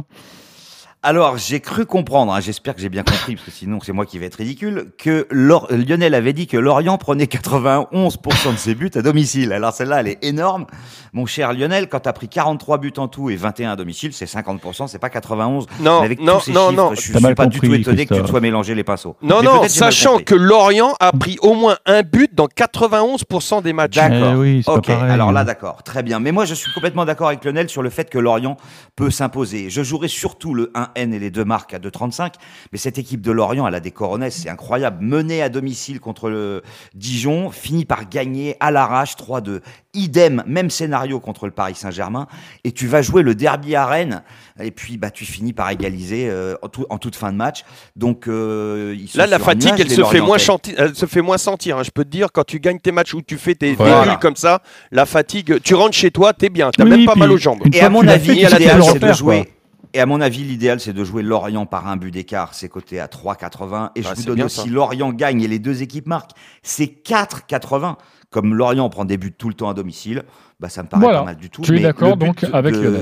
[1.03, 4.05] Alors, j'ai cru comprendre, hein, j'espère que j'ai bien compris, parce que sinon c'est moi
[4.05, 8.75] qui vais être ridicule, que Lor- Lionel avait dit que Lorient prenait 91% de ses
[8.75, 9.55] buts à domicile.
[9.55, 10.67] Alors celle-là, elle est énorme.
[11.15, 14.27] Mon cher Lionel, quand t'as pris 43 buts en tout et 21 à domicile, c'est
[14.27, 15.67] 50%, c'est pas 91.
[15.81, 16.95] Non, Mais avec non, tous ces non, chiffres, non.
[16.95, 18.85] je suis T'as mal pas du tout compris, étonné que tu te sois mélangé les
[18.85, 19.17] pinceaux.
[19.23, 20.25] Non, Mais non, sachant compris.
[20.27, 23.95] que Lorient a pris au moins un but dans 91% des matchs.
[23.97, 24.33] D'accord.
[24.35, 25.11] Eh oui, ok, pareil.
[25.11, 25.83] alors là, d'accord.
[25.83, 26.21] Très bien.
[26.21, 28.59] Mais moi, je suis complètement d'accord avec Lionel sur le fait que Lorient
[28.97, 29.71] peut s'imposer.
[29.71, 32.33] Je jouerai surtout le 1-1 N et les deux marques à 2,35.
[32.73, 35.05] Mais cette équipe de Lorient, elle a des coronets, c'est incroyable.
[35.05, 36.63] Menée à domicile contre le
[36.95, 39.61] Dijon, finit par gagner à l'arrache 3-2.
[39.95, 42.27] Idem, même scénario contre le Paris Saint-Germain.
[42.65, 44.23] Et tu vas jouer le derby à Rennes.
[44.63, 47.65] Et puis, bah, tu finis par égaliser euh, en, tout- en toute fin de match.
[47.97, 50.45] Donc, euh, ils sont Là, la fatigue, nuage, elle se, fait moins Lorientais.
[50.45, 51.79] chanti- elle se fait moins sentir.
[51.79, 51.83] hein.
[51.83, 54.07] Je peux te dire, quand tu gagnes tes matchs où tu fais tes, tes Voilà.
[54.13, 56.71] nuls comme ça, la fatigue, tu rentres chez toi, t'es bien.
[56.71, 57.61] T'as Oui, même pas mal aux jambes.
[57.73, 59.45] Et à mon avis, l'idéal, c'est de jouer.
[59.45, 59.53] quoi.
[59.93, 62.55] Et à mon avis, l'idéal, c'est de jouer Lorient par un but d'écart.
[62.55, 63.91] C'est coté à 3,80.
[63.97, 64.67] Et je Ah, vous donne aussi ça.
[64.67, 66.33] Lorient gagne et les deux équipes marquent.
[66.63, 67.97] C'est 4,80.
[68.31, 70.23] Comme Lorient prend des buts tout le temps à domicile,
[70.61, 71.19] bah, ça me paraît Voilà.
[71.21, 71.63] pas mal du tout.
[71.63, 73.01] Tu es d'accord, donc, avec de- Lionel.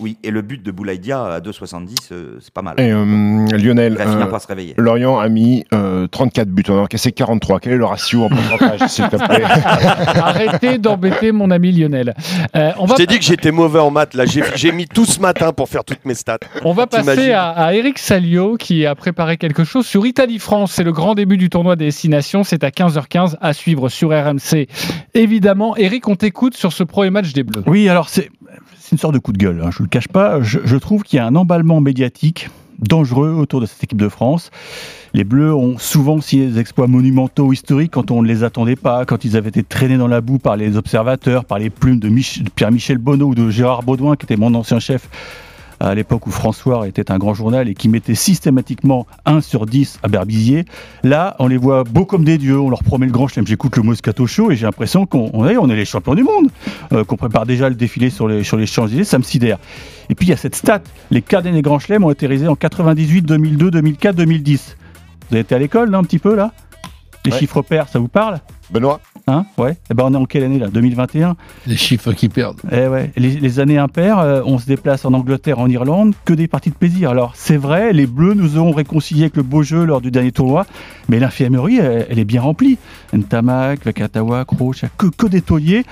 [0.00, 2.78] Oui, et le but de Boulaïdia à 2,70, euh, c'est pas mal.
[2.78, 4.74] Et euh, Lionel, Il va finir euh, par se réveiller.
[4.76, 7.58] Lorient a mis euh, 34 buts, on a encaissé 43.
[7.60, 9.42] Quel est le ratio en pourcentage, s'il te plaît
[10.06, 12.14] Arrêtez d'embêter mon ami Lionel.
[12.54, 14.14] Euh, on Je va, t'ai dit que j'étais mauvais en maths.
[14.14, 16.38] Là, j'ai j'ai mis tout ce matin pour faire toutes mes stats.
[16.64, 20.72] on va passer à, à Eric Salio qui a préparé quelque chose sur Italie-France.
[20.72, 22.44] C'est le grand début du tournoi des destinations.
[22.44, 24.68] C'est à 15h15 à suivre sur RMC.
[25.14, 27.62] Évidemment, Eric, on t'écoute sur ce premier match des Bleus.
[27.66, 28.30] Oui, alors c'est
[28.92, 30.40] une sorte de coup de gueule, hein, je ne le cache pas.
[30.40, 32.48] Je, trouve qu'il y a un emballement médiatique
[32.78, 34.50] dangereux autour de cette équipe de France.
[35.12, 39.04] Les Bleus ont souvent signé des exploits monumentaux historiques quand on ne les attendait pas,
[39.04, 42.08] quand ils avaient été traînés dans la boue par les observateurs, par les plumes de
[42.54, 45.08] Pierre-Michel Bonneau ou de Gérard Baudouin, qui était mon ancien chef
[45.80, 50.00] à l'époque où François était un grand journal et qui mettait systématiquement 1 sur 10
[50.02, 50.64] à Berbizier.
[51.02, 53.46] Là, on les voit beaux comme des dieux, on leur promet le grand chelem.
[53.46, 56.48] J'écoute le Moscato Show et j'ai l'impression qu'on on est les champions du monde,
[56.92, 59.58] euh, qu'on prépare déjà le défilé sur les, sur les Champs-Élysées, ça me sidère.
[60.10, 62.48] Et puis il y a cette stat, les quarts des grands chelems ont été réalisés
[62.48, 64.76] en 98, 2002, 2004, 2010.
[65.28, 66.52] Vous avez été à l'école, là, un petit peu, là?
[67.28, 67.38] Les Ouais.
[67.40, 69.76] chiffres pairs, ça vous parle Benoît Hein Ouais.
[69.90, 70.68] Eh ben on est en quelle année là?
[70.68, 72.60] 2021 Les chiffres qui perdent.
[72.72, 73.12] Eh ouais.
[73.16, 76.70] Les, les années impaires, euh, on se déplace en Angleterre, en Irlande, que des parties
[76.70, 77.10] de plaisir.
[77.10, 80.32] Alors c'est vrai, les Bleus nous ont réconciliés avec le beau jeu lors du dernier
[80.32, 80.64] tournoi,
[81.10, 82.78] mais l'infirmerie, elle, elle est bien remplie.
[83.12, 84.44] Ntamak, Vakatawa, a
[84.96, 85.84] que, que des tauliers.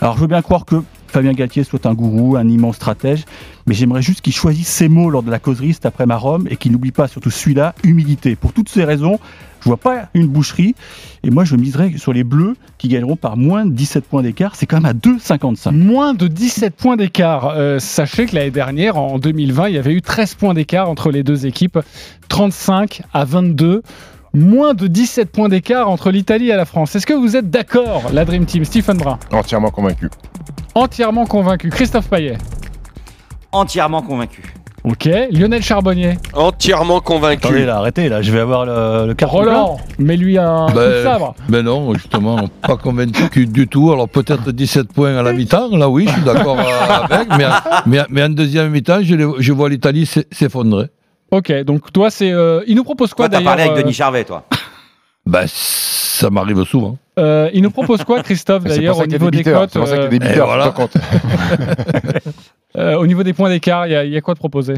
[0.00, 3.24] Alors je veux bien croire que Fabien Galtier soit un gourou, un immense stratège,
[3.66, 6.46] mais j'aimerais juste qu'il choisisse ses mots lors de la causerie cet après ma Rome
[6.50, 8.34] et qu'il n'oublie pas surtout celui-là, humilité.
[8.34, 9.20] Pour toutes ces raisons,
[9.62, 10.74] je vois pas une boucherie
[11.22, 14.56] et moi je miserais sur les Bleus qui gagneront par moins de 17 points d'écart.
[14.56, 15.70] C'est quand même à 2,55.
[15.70, 17.52] Moins de 17 points d'écart.
[17.54, 21.10] Euh, sachez que l'année dernière, en 2020, il y avait eu 13 points d'écart entre
[21.10, 21.78] les deux équipes,
[22.28, 23.82] 35 à 22.
[24.34, 26.96] Moins de 17 points d'écart entre l'Italie et la France.
[26.96, 28.64] Est-ce que vous êtes d'accord, la Dream Team?
[28.64, 30.08] Stephen Brun Entièrement convaincu.
[30.74, 31.68] Entièrement convaincu.
[31.68, 32.38] Christophe Payet
[33.52, 34.54] Entièrement convaincu.
[34.84, 35.08] Ok.
[35.30, 37.46] Lionel Charbonnier Entièrement convaincu.
[37.46, 40.78] Attendez là, arrêtez là, je vais avoir le, le carton Roland, mets-lui un coup de
[40.78, 41.34] Ben, sabre.
[41.48, 43.92] ben non, justement, pas convaincu du tout.
[43.92, 47.28] Alors peut-être 17 points à la mi-temps, là oui, je suis d'accord euh, avec.
[47.38, 47.46] Mais,
[47.86, 50.86] mais, mais en deuxième mi-temps, je, vois l'Italie s'e- s'effondrer.
[51.30, 52.32] Ok, donc toi, c'est.
[52.32, 54.42] euh, il nous propose quoi Toi, t'as d'ailleurs parlé avec euh, Denis Charvet, toi.
[55.24, 56.98] Ben, ça m'arrive souvent.
[57.20, 59.94] euh, Il nous propose quoi, Christophe, d'ailleurs, pour au niveau des cotes c'est pour ça
[60.08, 60.74] qu'il y a des voilà.
[62.76, 64.74] euh, Au niveau des points d'écart, il y, a- il y a quoi de proposer?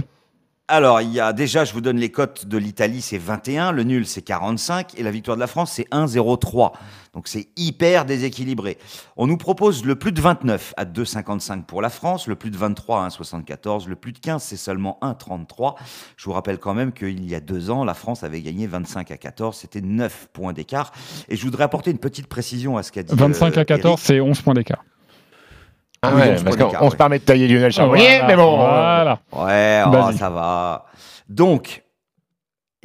[0.66, 3.82] Alors, il y a déjà, je vous donne les cotes de l'Italie, c'est 21, le
[3.82, 6.72] nul c'est 45 et la victoire de la France c'est 1,03.
[7.12, 8.78] Donc c'est hyper déséquilibré.
[9.18, 12.57] On nous propose le plus de 29 à 2,55 pour la France, le plus de
[12.57, 15.74] 23 à 1,74, le plus de 15 c'est seulement 1,33.
[16.16, 19.11] Je vous rappelle quand même qu'il y a deux ans, la France avait gagné 25
[19.11, 20.92] à 14, c'était 9 points d'écart.
[21.28, 23.86] Et je voudrais apporter une petite précision à ce qu'a dit 25 euh, à 14,
[23.92, 23.99] Eric.
[24.07, 24.82] c'est 11 points d'écart.
[26.07, 28.53] Ah Oui, ouais, on se parce on permet de tailler Lionel Charbonnier, Voilà, mais bon.
[28.55, 29.21] euh, Voilà.
[29.33, 30.87] Ouais, oh, ça va.
[31.29, 31.83] Donc,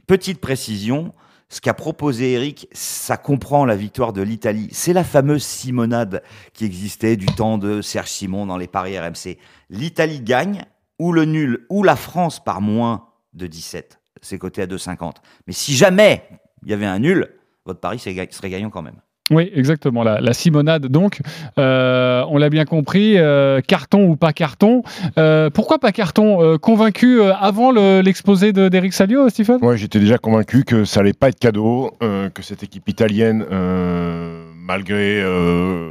[0.08, 1.14] petite précision,
[1.50, 4.70] ce qu'a proposé Eric, ça comprend la victoire de l'Italie.
[4.72, 6.22] C'est la fameuse Simonade
[6.54, 9.38] qui existait du temps de Serge Simon dans les paris RMC.
[9.70, 10.64] L'Italie gagne,
[11.00, 14.00] ou le nul, ou la France par moins de 17.
[14.22, 15.14] C'est coté à 2,50.
[15.48, 16.24] Mais si jamais
[16.64, 17.28] il y avait un nul,
[17.66, 19.00] votre pari serait gagnant quand même.
[19.32, 20.04] Oui, exactement.
[20.04, 21.20] La, la Simonade, donc,
[21.58, 24.84] euh, on l'a bien compris, euh, carton ou pas carton.
[25.18, 30.18] Euh, pourquoi pas carton Convaincu avant le- l'exposé de- d'Eric Salio, Stephen Moi, j'étais déjà
[30.18, 31.92] convaincu que ça allait pas être cadeau,
[32.34, 33.46] que cette équipe italienne,
[34.56, 35.24] malgré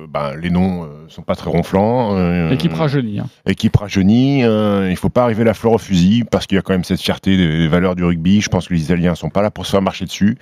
[0.09, 2.51] ben, les noms, sont pas très ronflants.
[2.51, 3.21] Équipe rajeunie.
[3.21, 3.27] hein.
[3.47, 6.73] Équipe rajeunie, il faut pas arriver la fleur au fusil parce qu'il y a quand
[6.73, 8.41] même cette fierté des valeurs du rugby.
[8.41, 10.37] Je pense que les Italiens sont pas là pour se faire marcher dessus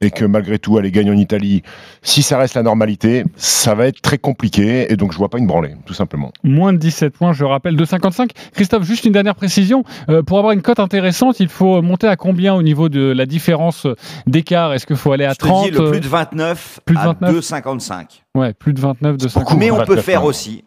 [0.00, 1.62] et que malgré tout aller gagner en Italie,
[2.02, 5.38] si ça reste la normalité, ça va être très compliqué et donc je vois pas
[5.38, 6.32] une branlée, tout simplement.
[6.42, 8.30] Moins de 17 points, je rappelle, 2,55.
[8.52, 9.84] Christophe, juste une dernière précision.
[10.08, 13.26] Euh, pour avoir une cote intéressante, il faut monter à combien au niveau de la
[13.26, 13.86] différence
[14.26, 14.72] d'écart?
[14.72, 16.94] Est-ce qu'il faut aller à Je te 30 dis le euh, plus de 29 plus
[16.94, 17.36] de à 29.
[17.36, 18.04] 2,55.
[18.34, 19.56] Ouais, plus de 29, 2,50.
[19.56, 20.64] Mais on peut 29, faire aussi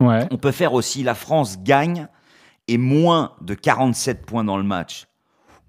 [0.00, 0.26] Ouais.
[0.30, 2.08] On peut faire aussi la France gagne
[2.68, 5.06] et moins de 47 points dans le match,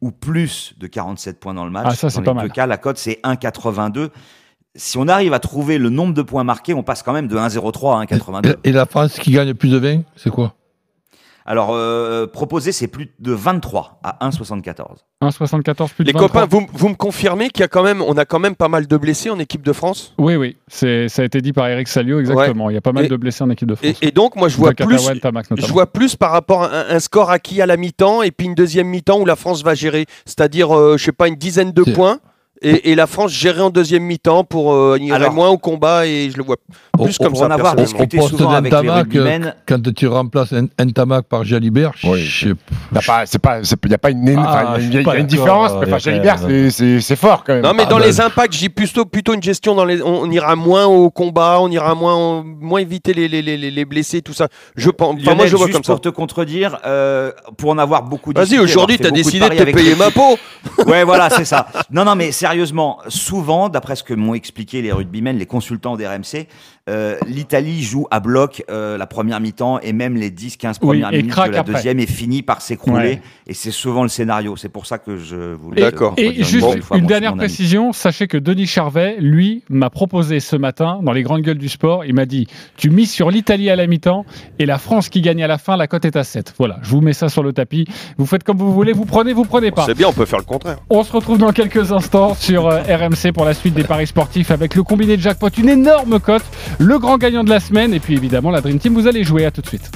[0.06, 2.52] ou plus de 47 points dans le match, Ah, ça, c'est pas mal.
[2.52, 4.10] cas, la cote c'est 1,82.
[4.76, 7.36] Si on arrive à trouver le nombre de points marqués, on passe quand même de
[7.36, 8.56] 1,03 à 1,82.
[8.64, 10.54] Et la France qui gagne plus de 20, c'est quoi?
[11.48, 14.86] Alors, euh, proposé, c'est plus de 23 à 1,74.
[15.22, 16.28] 1,74 plus de Les 23.
[16.42, 18.68] copains, vous, vous me confirmez qu'il y a quand même, on a quand même pas
[18.68, 20.14] mal de blessés en équipe de France?
[20.18, 22.72] Oui, oui, c'est, ça a été dit par Eric Salio, exactement.
[22.72, 23.96] Il y a pas mal Et- de blessés en équipe de France.
[24.02, 24.98] Et, et donc, moi, je vois plus,
[25.58, 28.48] je vois plus par rapport à un, un score acquis à la mi-temps et puis
[28.48, 31.72] une deuxième mi-temps où la France va gérer, c'est-à-dire, euh, je sais pas, une dizaine
[31.72, 32.20] de points.
[32.62, 36.08] Et, et la France gérer en deuxième mi-temps pour euh, y Alors- moins au combat
[36.08, 36.56] et je le vois
[36.98, 37.46] plus comme ça.
[37.48, 39.46] en avoir discuté Au poste souvent avec les d'Entamac, rugbymen.
[39.46, 42.20] euh, quand tu remplaces un, un Tamac par Jalibert, Oui.
[42.22, 42.56] je sais
[42.92, 43.02] Il n'y a,
[44.38, 45.72] pas- Ah, il suis y a, pas il y a une d'accord, différence.
[45.72, 47.64] Enfin, Jalibert, c'est- c'est c'est fort quand même.
[47.64, 49.76] Non, mais Ah, dans bah, les impacts, j'ai plutôt, plutôt une gestion.
[49.76, 53.42] Dans les, on, on ira moins au combat, on ira moins, moins éviter les, les,
[53.42, 54.48] les, les blessés, tout ça.
[54.76, 55.16] Je pense.
[55.16, 55.94] Enfin, moi, Lionel, je vois juste comme ça.
[55.94, 59.64] pour te contredire, euh, pour en avoir beaucoup Vas-y, aujourd'hui, t'as décidé de paris te
[59.72, 60.38] payer ma peau.
[60.88, 61.68] Ouais, voilà, c'est ça.
[61.92, 66.48] Non, non, mais sérieusement, souvent, d'après ce que m'ont expliqué les rugbymen, les consultants d'RMC,
[66.88, 71.14] euh, l'Italie joue à bloc euh, la première mi-temps et même les 10-15 Oui, premières
[71.14, 71.74] et minutes de craque la après.
[71.74, 72.96] deuxième et finit par s'écrouler.
[72.96, 73.22] Ouais.
[73.48, 74.56] Et c'est souvent le scénario.
[74.56, 75.82] C'est pour ça que je voulais.
[75.82, 80.40] Et, contredire et juste fois, une dernière précision, sachez que Denis Charvet, lui, m'a proposé
[80.40, 82.46] ce matin, dans les grandes gueules du sport, il m'a dit
[82.78, 84.24] Tu mises sur l'Italie à la mi-temps
[84.60, 86.54] et la France qui gagne à la fin, la cote est à 7.
[86.60, 87.86] Voilà, je vous mets ça sur le tapis.
[88.18, 89.86] Vous faites comme vous voulez, vous prenez, vous prenez pas.
[89.88, 90.78] C'est bien, on peut faire le contraire.
[90.92, 94.52] On se retrouve dans quelques instants sur euh, RMC pour la suite des paris sportifs
[94.52, 96.44] avec le combiné de jackpot, une énorme cote,
[96.80, 98.94] le grand gagnant de la semaine et puis évidemment la Dream Team.
[98.94, 99.90] Vous allez jouer à tout de suite.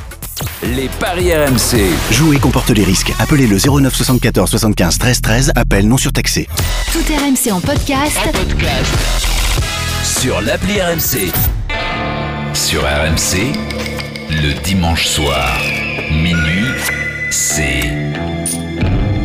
[0.64, 1.80] Les paris RMC.
[2.12, 3.14] Jouer comporte les risques.
[3.20, 5.52] Appelez le 09 74 75 13 13.
[5.56, 6.48] Appel non surtaxé.
[6.92, 8.20] Tout RMC en podcast.
[10.04, 11.32] Sur l'appli RMC.
[12.54, 13.54] Sur RMC,
[14.30, 15.58] le dimanche soir,
[16.12, 16.74] minuit,
[17.30, 17.92] c'est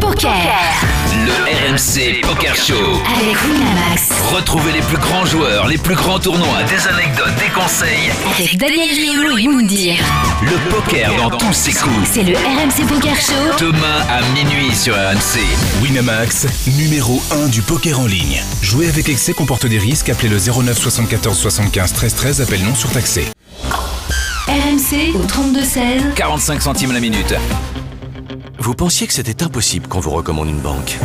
[0.00, 0.93] Poker
[1.24, 2.74] le RMC Poker Show.
[3.16, 4.08] avec Winamax.
[4.34, 8.10] Retrouvez les plus grands joueurs, les plus grands tournois, des anecdotes, des conseils.
[8.36, 9.94] Avec Daniel Riolo et Moundir.
[10.42, 11.94] Le poker dans tous ses coups.
[12.12, 13.56] C'est le RMC Poker Show.
[13.58, 15.40] Demain à minuit sur RMC.
[15.82, 16.46] Winamax,
[16.76, 18.42] numéro 1 du poker en ligne.
[18.60, 20.10] Jouer avec excès comporte des risques.
[20.10, 22.40] Appelez le 09 74 75 13 13.
[22.42, 23.24] Appel non surtaxé.
[24.46, 26.12] RMC au 32-16.
[26.16, 27.34] 45 centimes la minute.
[28.58, 30.98] Vous pensiez que c'était impossible qu'on vous recommande une banque.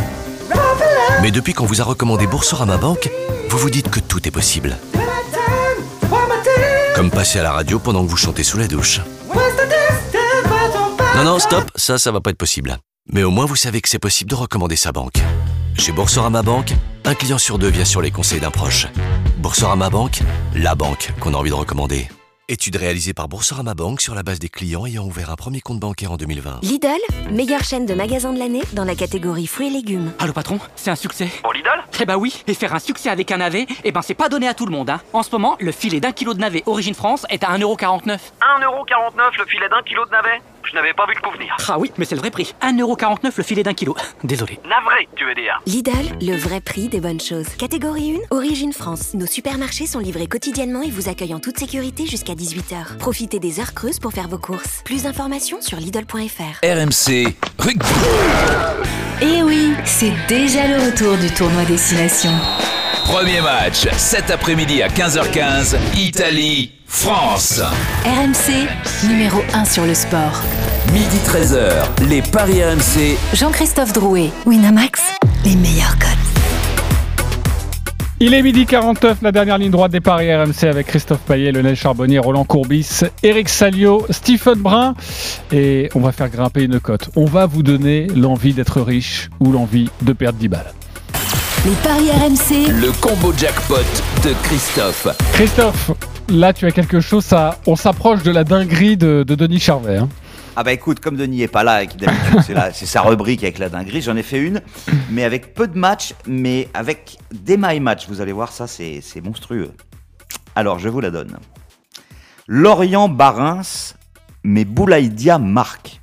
[1.21, 3.09] Mais depuis qu'on vous a recommandé Boursorama Banque,
[3.49, 4.77] vous vous dites que tout est possible.
[6.95, 9.01] Comme passer à la radio pendant que vous chantez sous la douche.
[11.15, 12.77] Non, non, stop, ça, ça va pas être possible.
[13.11, 15.19] Mais au moins, vous savez que c'est possible de recommander sa banque.
[15.77, 16.73] Chez Boursorama Banque,
[17.05, 18.87] un client sur deux vient sur les conseils d'un proche.
[19.37, 20.21] Boursorama Banque,
[20.55, 22.07] la banque qu'on a envie de recommander.
[22.51, 25.79] Étude réalisée par Boursorama Banque sur la base des clients ayant ouvert un premier compte
[25.79, 26.61] bancaire en 2020.
[26.63, 26.87] Lidl,
[27.29, 30.11] meilleure chaîne de magasins de l'année dans la catégorie fruits et légumes.
[30.17, 31.29] Allô patron, c'est un succès.
[31.43, 31.69] Pour Lidl?
[32.01, 34.47] Eh bah oui, et faire un succès avec un navet, eh ben c'est pas donné
[34.47, 34.89] à tout le monde.
[34.89, 34.99] Hein.
[35.13, 38.05] En ce moment, le filet d'un kilo de navet Origine France est à 1,49€.
[38.07, 38.17] 1,49€
[39.37, 40.41] le filet d'un kilo de navet?
[40.69, 41.55] Je n'avais pas vu le coup venir.
[41.67, 42.53] Ah oui, mais c'est le vrai prix.
[42.61, 43.95] 1,49€ le filet d'un kilo.
[44.23, 44.59] Désolé.
[44.65, 45.91] Navré, tu veux dire Lidl,
[46.21, 47.47] le vrai prix des bonnes choses.
[47.57, 49.13] Catégorie 1, Origine France.
[49.15, 52.97] Nos supermarchés sont livrés quotidiennement et vous accueillent en toute sécurité jusqu'à 18h.
[52.99, 54.81] Profitez des heures creuses pour faire vos courses.
[54.85, 56.59] Plus d'informations sur Lidl.fr.
[56.63, 57.85] RMC Rugby.
[59.21, 62.31] Et oui, c'est déjà le retour du tournoi Destination.
[63.05, 65.75] Premier match, cet après-midi à 15h15,
[66.89, 67.61] Italie-France.
[68.03, 70.41] RMC, numéro 1 sur le sport.
[70.91, 73.17] Midi 13h, les paris RMC.
[73.33, 75.01] Jean-Christophe Drouet, Winamax,
[75.45, 76.09] les meilleurs codes.
[78.19, 81.75] Il est midi 49, la dernière ligne droite des paris RMC avec Christophe Payet, Lionel
[81.75, 84.95] Charbonnier, Roland Courbis, Eric Salio, Stephen Brun.
[85.51, 87.09] Et on va faire grimper une cote.
[87.15, 90.73] On va vous donner l'envie d'être riche ou l'envie de perdre 10 balles.
[91.65, 93.75] Les paris RMC, Le combo jackpot
[94.23, 95.07] de Christophe.
[95.33, 95.91] Christophe,
[96.29, 99.97] là tu as quelque chose, ça, on s'approche de la dinguerie de, de Denis Charvet.
[99.97, 100.09] hein.
[100.55, 103.59] Ah bah écoute, comme Denis est pas là et que d'habitude c'est sa rubrique avec
[103.59, 104.61] la dinguerie, j'en ai fait une,
[105.09, 108.07] mais avec peu de matchs, mais avec des my match.
[108.07, 109.71] Vous allez voir, ça c'est c'est monstrueux.
[110.55, 111.37] Alors je vous la donne.
[112.47, 113.61] Lorient Barins,
[114.43, 116.01] mais Boulaïdia marque.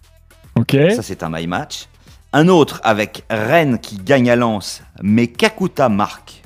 [0.54, 0.76] Ok.
[0.94, 1.86] Ça c'est un my match.
[2.39, 6.43] Un autre avec Rennes qui gagne à Lens, mais Kakuta marque.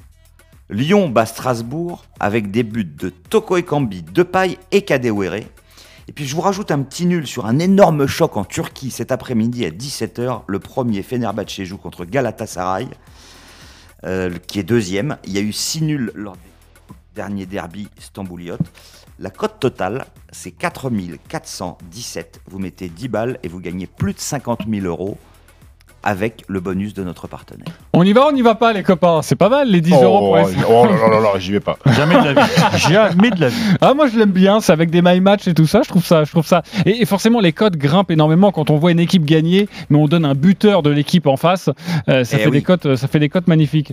[0.69, 5.41] Lyon bat Strasbourg avec des buts de Toko Ekambi, Depay et Kadewere.
[6.07, 9.11] Et puis je vous rajoute un petit nul sur un énorme choc en Turquie cet
[9.11, 10.43] après-midi à 17h.
[10.47, 12.87] Le premier Fenerbahçe joue contre Galatasaray,
[14.05, 15.17] euh, qui est deuxième.
[15.25, 18.61] Il y a eu 6 nuls lors des dernier derby stambouliote.
[19.19, 22.43] La cote totale, c'est 4417.
[22.47, 25.19] Vous mettez 10 balles et vous gagnez plus de 50 000 euros
[26.03, 27.67] avec le bonus de notre partenaire.
[27.93, 29.21] On y va, on n'y va pas, les copains.
[29.23, 30.57] C'est pas mal, les 10 euros pour Oh, FC.
[30.69, 31.77] oh là là là là, j'y vais pas.
[31.87, 32.51] Jamais de la vie.
[32.89, 33.57] Jamais de la vie.
[33.81, 36.05] Ah, moi je l'aime bien, c'est avec des my match et tout ça, je trouve
[36.05, 36.63] ça, je trouve ça.
[36.87, 40.07] Et, et forcément, les cotes grimpent énormément quand on voit une équipe gagner, mais on
[40.09, 41.69] donne un buteur de l'équipe en face.
[42.09, 42.53] Euh, ça, Eh fait oui.
[42.53, 43.93] des cotes, ça fait des cotes magnifiques.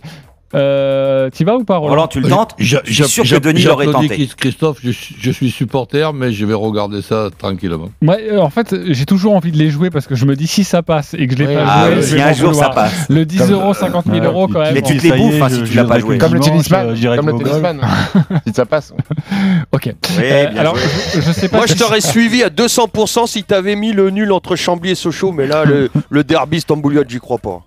[0.56, 3.30] Euh, T'y vas ou pas, Roland, Roland, tu le tentes J'a- Je suis sûr que
[3.30, 4.28] j'a- Denis l'aurait tenté.
[4.38, 7.89] Christophe, je, suis- je suis supporter, mais je vais regarder ça tranquillement.
[8.02, 10.48] Ouais, euh, en fait, j'ai toujours envie de les jouer parce que je me dis
[10.48, 12.56] si ça passe et que je l'ai Oui, pas ah joué, je si un jour
[12.56, 13.08] ça passe.
[13.10, 14.74] Le 10 euros, 50 000 euros quand même.
[14.74, 16.18] Mais tu te les bouffes hein, je- si tu je l'as pas joué.
[16.18, 16.95] Comme le tennisman.
[16.95, 17.82] euh, Comme le tennisman.
[18.48, 18.93] si ça passe.
[19.74, 19.93] Ok.
[20.20, 20.76] Euh, alors,
[21.14, 21.58] je, je sais pas.
[21.58, 25.32] Moi, je t'aurais suivi à 200% si t'avais mis le nul entre Chambly et Sochaux,
[25.34, 27.64] mais là, le, derby Stambouliote, j'y crois pas.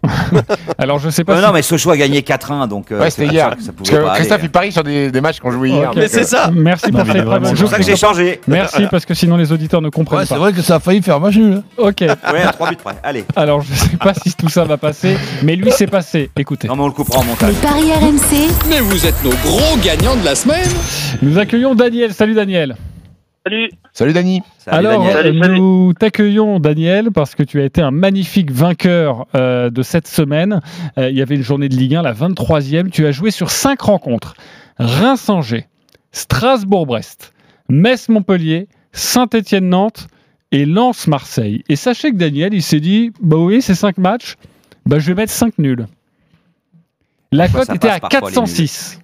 [0.79, 1.41] Alors, je sais pas.
[1.41, 3.49] Non, mais Sochaux a gagné 4-1, donc euh, Ouais, c'est c'était hier.
[3.49, 4.45] sûr que ça Parce que pas Christophe, aller.
[4.45, 5.91] il parie sur des, des matchs qu'on jouait hier.
[5.95, 7.17] Mais c'est ça Merci pour cette.
[7.17, 8.41] C'est pour ça que j'ai changé.
[8.47, 10.41] Merci parce que sinon les auditeurs ne comprennent Ouais, c'est pas.
[10.41, 11.55] vrai que ça a failli faire match nul.
[11.59, 11.63] hein.
[11.77, 12.01] Ok.
[12.01, 12.95] Ouais, à 3 buts près.
[13.03, 13.25] Allez.
[13.37, 16.31] Alors, je sais pas si tout ça va passer, mais lui, c'est passé.
[16.39, 16.69] Écoutez.
[16.69, 17.51] Non, mais on le coupera en montage.
[17.51, 20.69] Les paris RMC, Mais vous êtes nos gros gagnants de la semaine
[21.23, 22.15] Nous accueillons Daniel.
[22.15, 22.77] Salut Daniel.
[23.47, 23.71] Salut.
[23.95, 24.43] Salut Dani.
[24.59, 25.13] Salut, Alors, Daniel.
[25.15, 25.61] Salut, salut.
[25.61, 30.61] nous t'accueillons Daniel parce que tu as été un magnifique vainqueur euh, de cette semaine.
[30.99, 32.91] Euh, il y avait une journée de Ligue 1, la 23e.
[32.91, 34.35] Tu as joué sur 5 rencontres.
[34.79, 35.67] Reims-Angers,
[36.13, 37.33] Strasbourg-Brest,
[37.71, 40.09] Metz-Montpellier, Saint-Étienne-Nantes
[40.53, 41.65] et Lens-Marseille.
[41.71, 44.37] Et sachez que Daniel, il s'est dit, bah oui, ces 5 matchs,
[44.85, 45.87] bah je vais mettre 5 nuls.
[47.33, 49.01] La cote était à parfois, les 406.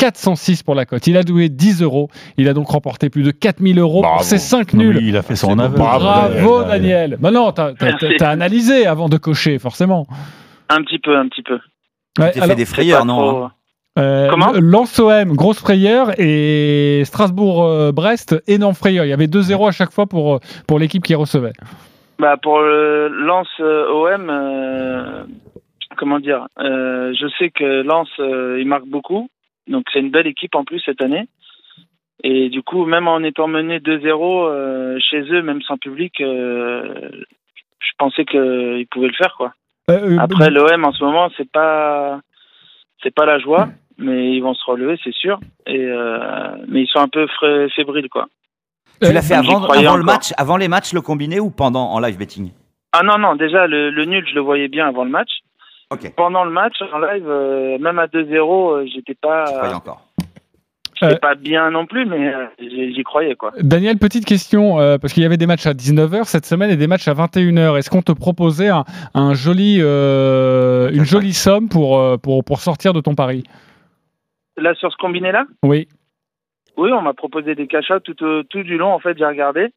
[0.00, 1.06] 406 pour la cote.
[1.06, 2.08] Il a doué 10 euros.
[2.38, 4.16] Il a donc remporté plus de 4000 euros Bravo.
[4.16, 4.98] pour ses 5 Non, mais nuls.
[5.02, 5.34] il a fait.
[5.46, 7.18] Bravo, Daniel.
[7.20, 7.72] Bah non, t'as
[8.28, 10.06] analysé avant de cocher, forcément.
[10.68, 11.58] Un petit peu, un petit peu.
[12.18, 13.52] Ouais, Tu fait des frayeurs, non trop- hein
[13.98, 19.04] euh, Comment Lens OM, grosse frayeur, et Strasbourg-Brest, énorme frayeur.
[19.04, 21.52] Il y avait 2-0 à chaque fois pour, euh, pour l'équipe qui recevait.
[22.18, 25.24] Bah pour le Lens euh, OM, euh,
[25.96, 29.28] comment dire euh, Je sais que Lens euh, il marque beaucoup,
[29.68, 31.26] donc c'est une belle équipe en plus cette année.
[32.22, 37.10] Et du coup, même en étant mené 2-0 euh, chez eux, même sans public, euh,
[37.80, 39.54] je pensais qu'ils pouvaient le faire quoi.
[39.90, 42.20] Euh, Après l'OM en ce moment, c'est pas
[43.02, 45.40] c'est pas la joie, mais ils vont se relever, c'est sûr.
[45.66, 46.18] Et euh,
[46.68, 48.26] mais ils sont un peu frais- fébriles quoi.
[49.02, 52.18] Tu l'as fait avant, le match, avant les matchs, le combiné ou pendant en live
[52.18, 52.50] betting?
[52.92, 55.30] Ah non, non, déjà, le, le nul, je le voyais bien avant le match.
[56.16, 60.06] Pendant le match, en live, euh, même à 2-0, euh, j'étais pas, Croyez encore.
[60.94, 61.18] j'étais Euh.
[61.18, 63.50] pas bien non plus, mais euh, j'y croyais, quoi.
[63.60, 66.76] Daniel, petite question, euh, parce qu'il y avait des matchs à 19h cette semaine et
[66.76, 67.76] des matchs à 21h.
[67.76, 68.84] Est-ce qu'on te proposait un,
[69.14, 73.42] un joli, euh, une jolie somme pour, pour, pour sortir de ton pari?
[74.56, 75.44] Là, sur ce combiné-là?
[75.64, 75.88] Oui.
[76.76, 79.68] Oui, on m'a proposé des cash out tout, tout du long, en fait, j'ai regardé.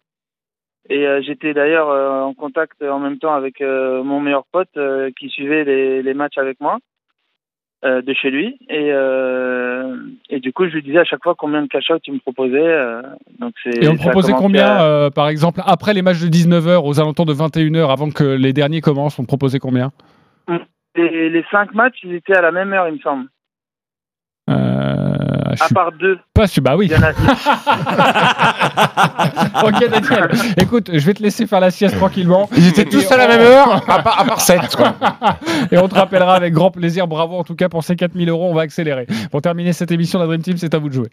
[0.89, 4.77] Et euh, j'étais d'ailleurs euh, en contact en même temps avec euh, mon meilleur pote
[5.17, 6.77] qui suivait les, les matchs avec moi
[7.83, 8.57] de chez lui.
[8.69, 8.91] Et,
[10.29, 12.19] et du coup, je lui disais à chaque fois combien de cash out il me
[12.19, 12.57] proposait.
[12.57, 13.01] euh,
[13.39, 16.99] donc Et on a proposait combien, à- par exemple, après les matchs de 19h, aux
[17.01, 19.91] alentours de 21h, avant que les derniers commencent, on proposait combien?
[20.95, 23.25] Les, les cinq matchs, ils étaient à la même heure, il me semble.
[24.49, 25.12] euh,
[25.55, 26.17] je À suis part deux.
[26.33, 26.63] pas sûr.
[26.63, 26.87] Bah oui.
[26.89, 27.11] Il y en a
[29.65, 30.29] ok, Daniel.
[30.57, 32.49] Écoute, je vais te laisser faire la sieste tranquillement.
[32.55, 34.93] Ils étaient tous à la même heure, à part, à part 7, quoi.
[35.71, 37.07] Et on te rappellera avec grand plaisir.
[37.07, 38.47] Bravo en tout cas pour ces 4000 euros.
[38.49, 39.07] On va accélérer.
[39.31, 41.09] Pour terminer cette émission, la Dream Team, c'est à vous de jouer.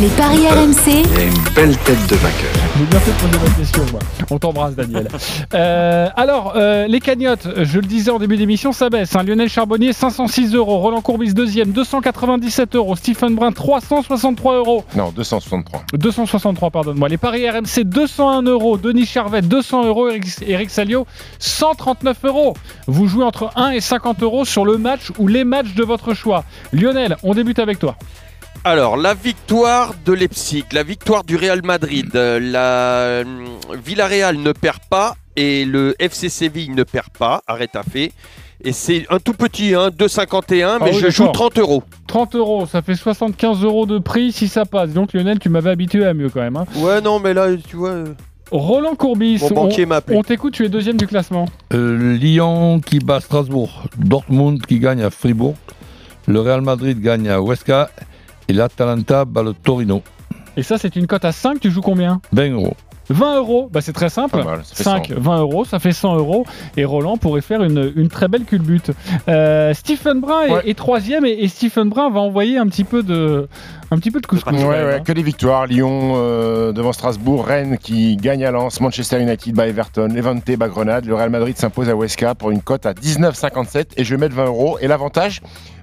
[0.00, 2.50] les paris RMC, Il a une belle tête de vainqueur.
[2.78, 4.00] J'ai bien fait de poser ma question, moi.
[4.30, 5.08] On t'embrasse, Daniel.
[5.54, 9.14] Euh, alors, euh, les cagnottes, je le disais en début d'émission, ça baisse.
[9.16, 9.22] hein.
[9.24, 10.78] Lionel Charbonnier, 506 euros.
[10.78, 12.96] Roland Courbis, deuxième, 297 euros.
[12.96, 14.84] Stephen Brun, 363 euros.
[14.96, 15.82] Non, 263.
[15.92, 17.10] 263, pardonne-moi.
[17.10, 18.78] Les paris RMC, 201 euros.
[18.78, 20.08] Denis Charvet, 200 euros.
[20.08, 21.06] Eric, Eric Salio,
[21.38, 22.54] 139 euros.
[22.86, 26.14] Vous jouez entre 1 et 50 euros sur le match ou les matchs de votre
[26.14, 26.44] choix.
[26.72, 27.96] Lionel, on débute avec toi.
[28.64, 33.44] Alors, la victoire de Leipzig, la victoire du Real Madrid, euh, la hum,
[33.84, 38.12] Villarreal ne perd pas et le FC Séville ne perd pas, arrête à fait.
[38.62, 41.50] Et c'est un tout petit, hein, 2,51, mais Ah oui, je joue d'accord.
[41.50, 41.82] 30 euros.
[42.06, 44.90] 30 euros, ça fait 75 euros de prix si ça passe.
[44.90, 46.56] Donc Lionel, tu m'avais habitué à mieux quand même.
[46.56, 46.66] hein.
[46.76, 47.90] Ouais, non, mais là, tu vois.
[47.90, 48.14] euh,
[48.50, 50.18] Roland Courbis, Mon banquier m'a on, appelé.
[50.18, 51.46] on t'écoute, tu es deuxième du classement.
[51.72, 55.54] Euh, Lyon qui bat Strasbourg, Dortmund qui gagne à Fribourg,
[56.26, 57.90] le Real Madrid gagne à Huesca
[58.48, 60.02] et l'Atalanta bat le Torino.
[60.56, 62.20] Et ça, c'est une cote à 5, tu joues combien?
[62.32, 62.74] 20 euros.
[63.10, 64.38] 20 euros, bah c'est très simple.
[64.38, 65.14] Pas mal, ça fait 5, 100.
[65.20, 66.44] 20 euros, ça fait 100 euros.
[66.76, 68.90] Et Roland pourrait faire une, une très belle culbute.
[69.28, 70.62] Euh, Stephen Brun est- Ouais.
[70.70, 73.48] est, troisième et, et Stephen Brun va envoyer un petit peu de,
[73.90, 74.52] un petit peu de couscous.
[74.58, 75.00] Ouais, ouais, hein.
[75.04, 75.66] que des victoires.
[75.66, 80.68] Lyon euh, devant Strasbourg, Rennes qui gagne à Lens, Manchester United bat Everton, Levante bat
[80.68, 81.04] Grenade.
[81.06, 84.34] Le Real Madrid s'impose à Huesca pour une cote à 19,57 et je vais mettre
[84.34, 84.78] 20 euros.
[84.80, 85.40] Et l'avantage,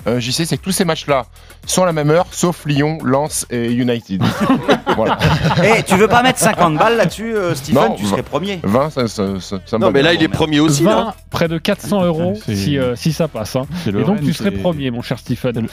[0.07, 1.25] euh, j'y sais, c'est que tous ces matchs-là
[1.65, 4.23] sont à la même heure, sauf Lyon, Lens et United.
[4.95, 5.17] voilà.
[5.63, 7.89] Eh, tu veux pas mettre 50 balles là-dessus, euh, Stephen?
[7.89, 8.59] Non, Tu serais premier.
[8.63, 11.57] 20, ça, ça, ça, Non, mais là, il est premier aussi, 20, non près de
[11.57, 13.55] 400 euros si, euh, si ça passe.
[13.55, 13.65] hein.
[13.85, 15.67] Et donc Rennes, tu serais premier, mon cher Stephen.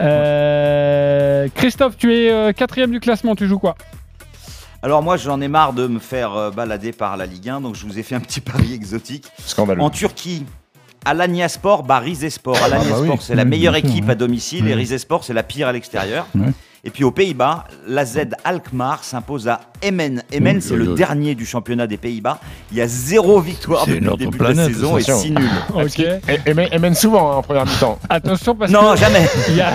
[0.00, 3.74] Euh, Christophe, tu es euh, quatrième du classement, tu joues quoi?
[4.82, 7.86] Alors moi, j'en ai marre de me faire balader par la Ligue 1, donc je
[7.86, 9.26] vous ai fait un petit pari exotique.
[9.44, 9.80] Scandaleux.
[9.80, 10.44] En Turquie,
[11.04, 12.56] Alanyaspor bat Rizespor.
[12.62, 13.10] Ah bah oui.
[13.20, 14.74] c'est la meilleure équipe à domicile et Ouais.
[14.74, 16.26] Rizespor, c'est la pire à l'extérieur.
[16.34, 16.52] Ouais.
[16.84, 20.20] Et puis aux Pays-Bas, l'AZ Alkmaar s'impose à Emmen.
[20.34, 22.40] Emmen, c'est le dernier du championnat des Pays-Bas.
[22.72, 25.02] Il y a zéro victoire depuis le début de la saison et.
[25.02, 25.48] 6 nuls.
[25.74, 26.02] Ok.
[26.80, 28.00] Mène souvent hein, en première mi-temps.
[28.10, 29.28] Attention parce Non, que jamais.
[29.50, 29.74] il y a,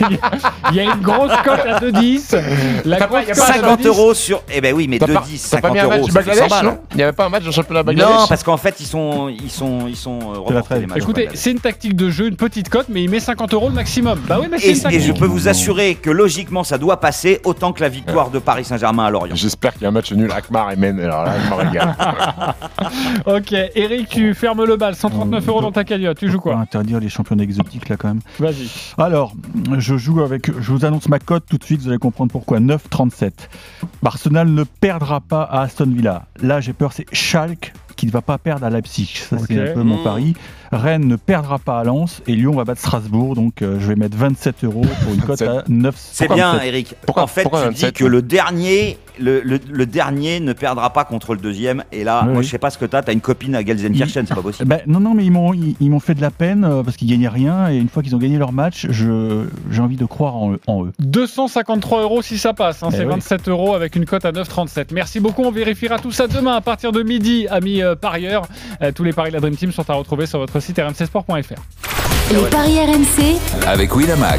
[0.72, 2.42] il y une grosse cote à 2,10.
[2.84, 3.86] La pas- grosse y a cote pas à 50 2,10.
[3.86, 4.42] euros sur.
[4.52, 6.12] Eh ben oui, mais T'as pas, 2,10, t'as pas 50 mis un match euros, du
[6.12, 6.66] ça fait 100 Bangladesh, balles.
[6.66, 6.78] non?
[6.90, 8.12] Il n'y avait pas un match le championnat Bangladesh?
[8.12, 10.18] Non, parce qu'en fait, ils sont, ils sont, ils sont.
[10.96, 13.74] Écoutez, c'est une tactique de jeu, une petite cote, mais il met 50 euros le
[13.74, 14.18] maximum.
[14.26, 17.74] Bah oui, mais c'est Et, je peux vous assurer que logiquement, ça doit passer autant
[17.74, 19.34] que la victoire de Paris Saint-Germain à Lorient.
[19.34, 20.98] J'espère qu'il y a un match nul Akmar et Men.
[20.98, 21.34] Alors là.
[23.26, 26.16] Ok, Eric, tu fermes le bal, 139 euros dans ta cagnotte.
[26.16, 28.70] Tu joues quoi interdire les championnats exotiques là quand même Vas-y.
[28.96, 29.34] Alors,
[29.76, 30.46] je joue avec.
[30.46, 32.58] Je vous annonce ma cote tout de suite, vous allez comprendre pourquoi.
[32.58, 33.32] 9,37.
[34.02, 36.24] Arsenal ne perdra pas à Aston Villa.
[36.40, 39.12] Là, j'ai peur, c'est Schalke qui ne va pas perdre à Leipzig.
[39.28, 40.34] Ça, c'est un peu mon Mmh.
[40.76, 43.34] Rennes ne perdra pas à Lens et Lyon va battre Strasbourg.
[43.34, 45.94] Donc, euh, je vais mettre 27 euros pour une cote à 9.
[45.96, 46.94] C'est bien, Eric.
[47.06, 50.52] Pourquoi- en fait, pourquoi tu 27, dis que le dernier, le, le- le dernier ne
[50.52, 51.84] perdra pas contre le deuxième.
[51.92, 52.44] Et là, Oui, moi, oui.
[52.44, 53.02] je sais pas ce que t'as.
[53.02, 54.68] T'as une copine à Gelsenkirchen, c'est pas possible.
[54.68, 56.96] Ben, non, non, mais ils m'ont, ils, ils m'ont fait de la peine euh, parce
[56.96, 57.70] qu'ils gagnaient rien.
[57.70, 60.60] Et une fois qu'ils ont gagné leur match, je, j'ai envie de croire en eux.
[60.66, 60.92] En eux.
[60.98, 62.82] 253 euros si ça passe.
[62.82, 63.10] hein, Eh c'est oui.
[63.10, 64.86] 27 euros avec une cote à 9,37.
[64.92, 65.42] Merci beaucoup.
[65.42, 68.46] On vérifiera tout ça demain à partir de midi, amis euh, parieurs.
[68.82, 71.60] Euh, tous les paris de la Dream Team sont à retrouver sur votre site rmcsport.fr.
[72.32, 74.32] Les paris RMC, Avec Winamax,